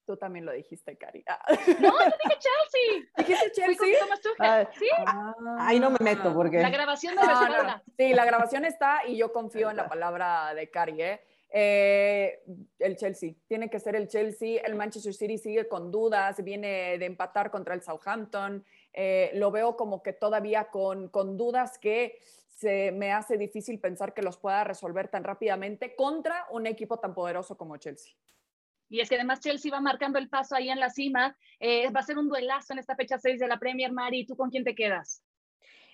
[0.07, 1.23] Tú también lo dijiste, Cari.
[1.29, 1.39] Ah.
[1.81, 3.11] No, yo dije Chelsea.
[3.19, 3.95] ¿Dijiste Chelsea?
[4.39, 4.87] Ah, sí.
[5.07, 6.63] ah, ahí no me meto porque...
[6.63, 7.23] La grabación no.
[7.99, 11.03] Sí, la grabación está y yo confío en la palabra de Cari.
[11.03, 11.21] ¿eh?
[11.51, 12.43] Eh,
[12.79, 14.63] el Chelsea, tiene que ser el Chelsea.
[14.65, 18.65] El Manchester City sigue con dudas, viene de empatar contra el Southampton.
[18.93, 22.19] Eh, lo veo como que todavía con, con dudas que
[22.49, 27.15] se me hace difícil pensar que los pueda resolver tan rápidamente contra un equipo tan
[27.15, 28.15] poderoso como Chelsea.
[28.89, 31.37] Y es que además Chelsea va marcando el paso ahí en la cima.
[31.61, 34.27] Eh, va a ser un duelazo en esta fecha 6 de la Premier, Mari.
[34.27, 35.23] ¿Tú con quién te quedas?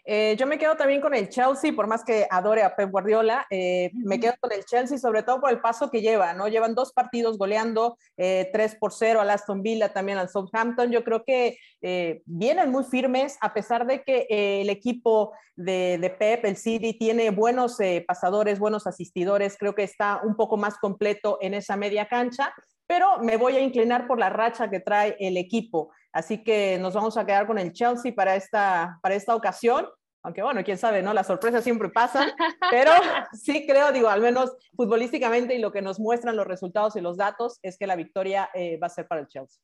[0.07, 3.47] Eh, yo me quedo también con el Chelsea, por más que adore a Pep Guardiola,
[3.49, 6.47] eh, me quedo con el Chelsea, sobre todo por el paso que lleva, ¿no?
[6.47, 10.91] Llevan dos partidos goleando, eh, 3 por 0 al Aston Villa, también al Southampton.
[10.91, 16.11] Yo creo que eh, vienen muy firmes, a pesar de que el equipo de, de,
[16.11, 21.39] Pep, el City, tiene buenos pasadores, buenos asistidores, creo que está un poco más completo
[21.41, 22.53] en esa media cancha
[22.87, 25.91] pero me voy a inclinar por la racha que trae el equipo.
[26.13, 29.87] Así que nos vamos a quedar con el Chelsea para esta, para esta ocasión.
[30.23, 31.13] Aunque bueno, quién sabe, ¿no?
[31.13, 32.31] Las sorpresas siempre pasan,
[32.71, 32.93] pero
[33.33, 37.19] sí creo, digo, al menos futbolísticamente y lo que nos muestran los resultados y los
[37.19, 39.61] datos es que la victoria eh, va a ser para el Chelsea.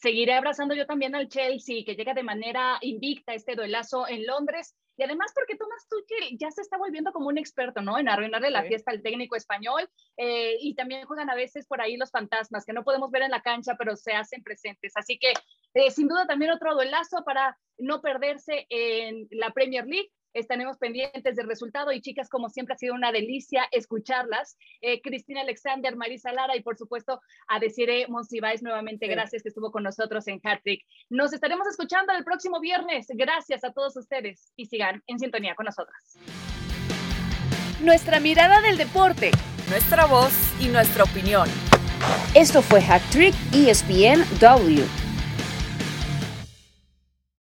[0.00, 4.74] Seguiré abrazando yo también al Chelsea, que llega de manera invicta este duelazo en Londres.
[4.96, 7.98] Y además porque Thomas Tuchel ya se está volviendo como un experto, ¿no?
[7.98, 9.90] En arruinarle la fiesta al técnico español.
[10.16, 13.30] Eh, y también juegan a veces por ahí los fantasmas, que no podemos ver en
[13.30, 14.92] la cancha, pero se hacen presentes.
[14.96, 15.34] Así que
[15.74, 21.36] eh, sin duda también otro duelazo para no perderse en la Premier League estaremos pendientes
[21.36, 24.56] del resultado y chicas, como siempre ha sido una delicia escucharlas.
[24.80, 29.12] Eh, Cristina Alexander, Marisa Lara y por supuesto a Desiree Monsiváis nuevamente, sí.
[29.12, 30.84] gracias que estuvo con nosotros en Hattrick.
[31.08, 33.06] Nos estaremos escuchando el próximo viernes.
[33.10, 36.18] Gracias a todos ustedes y sigan en sintonía con nosotras.
[37.82, 39.30] Nuestra mirada del deporte,
[39.68, 41.48] nuestra voz y nuestra opinión.
[42.34, 45.09] Esto fue Hattrick ESPN W.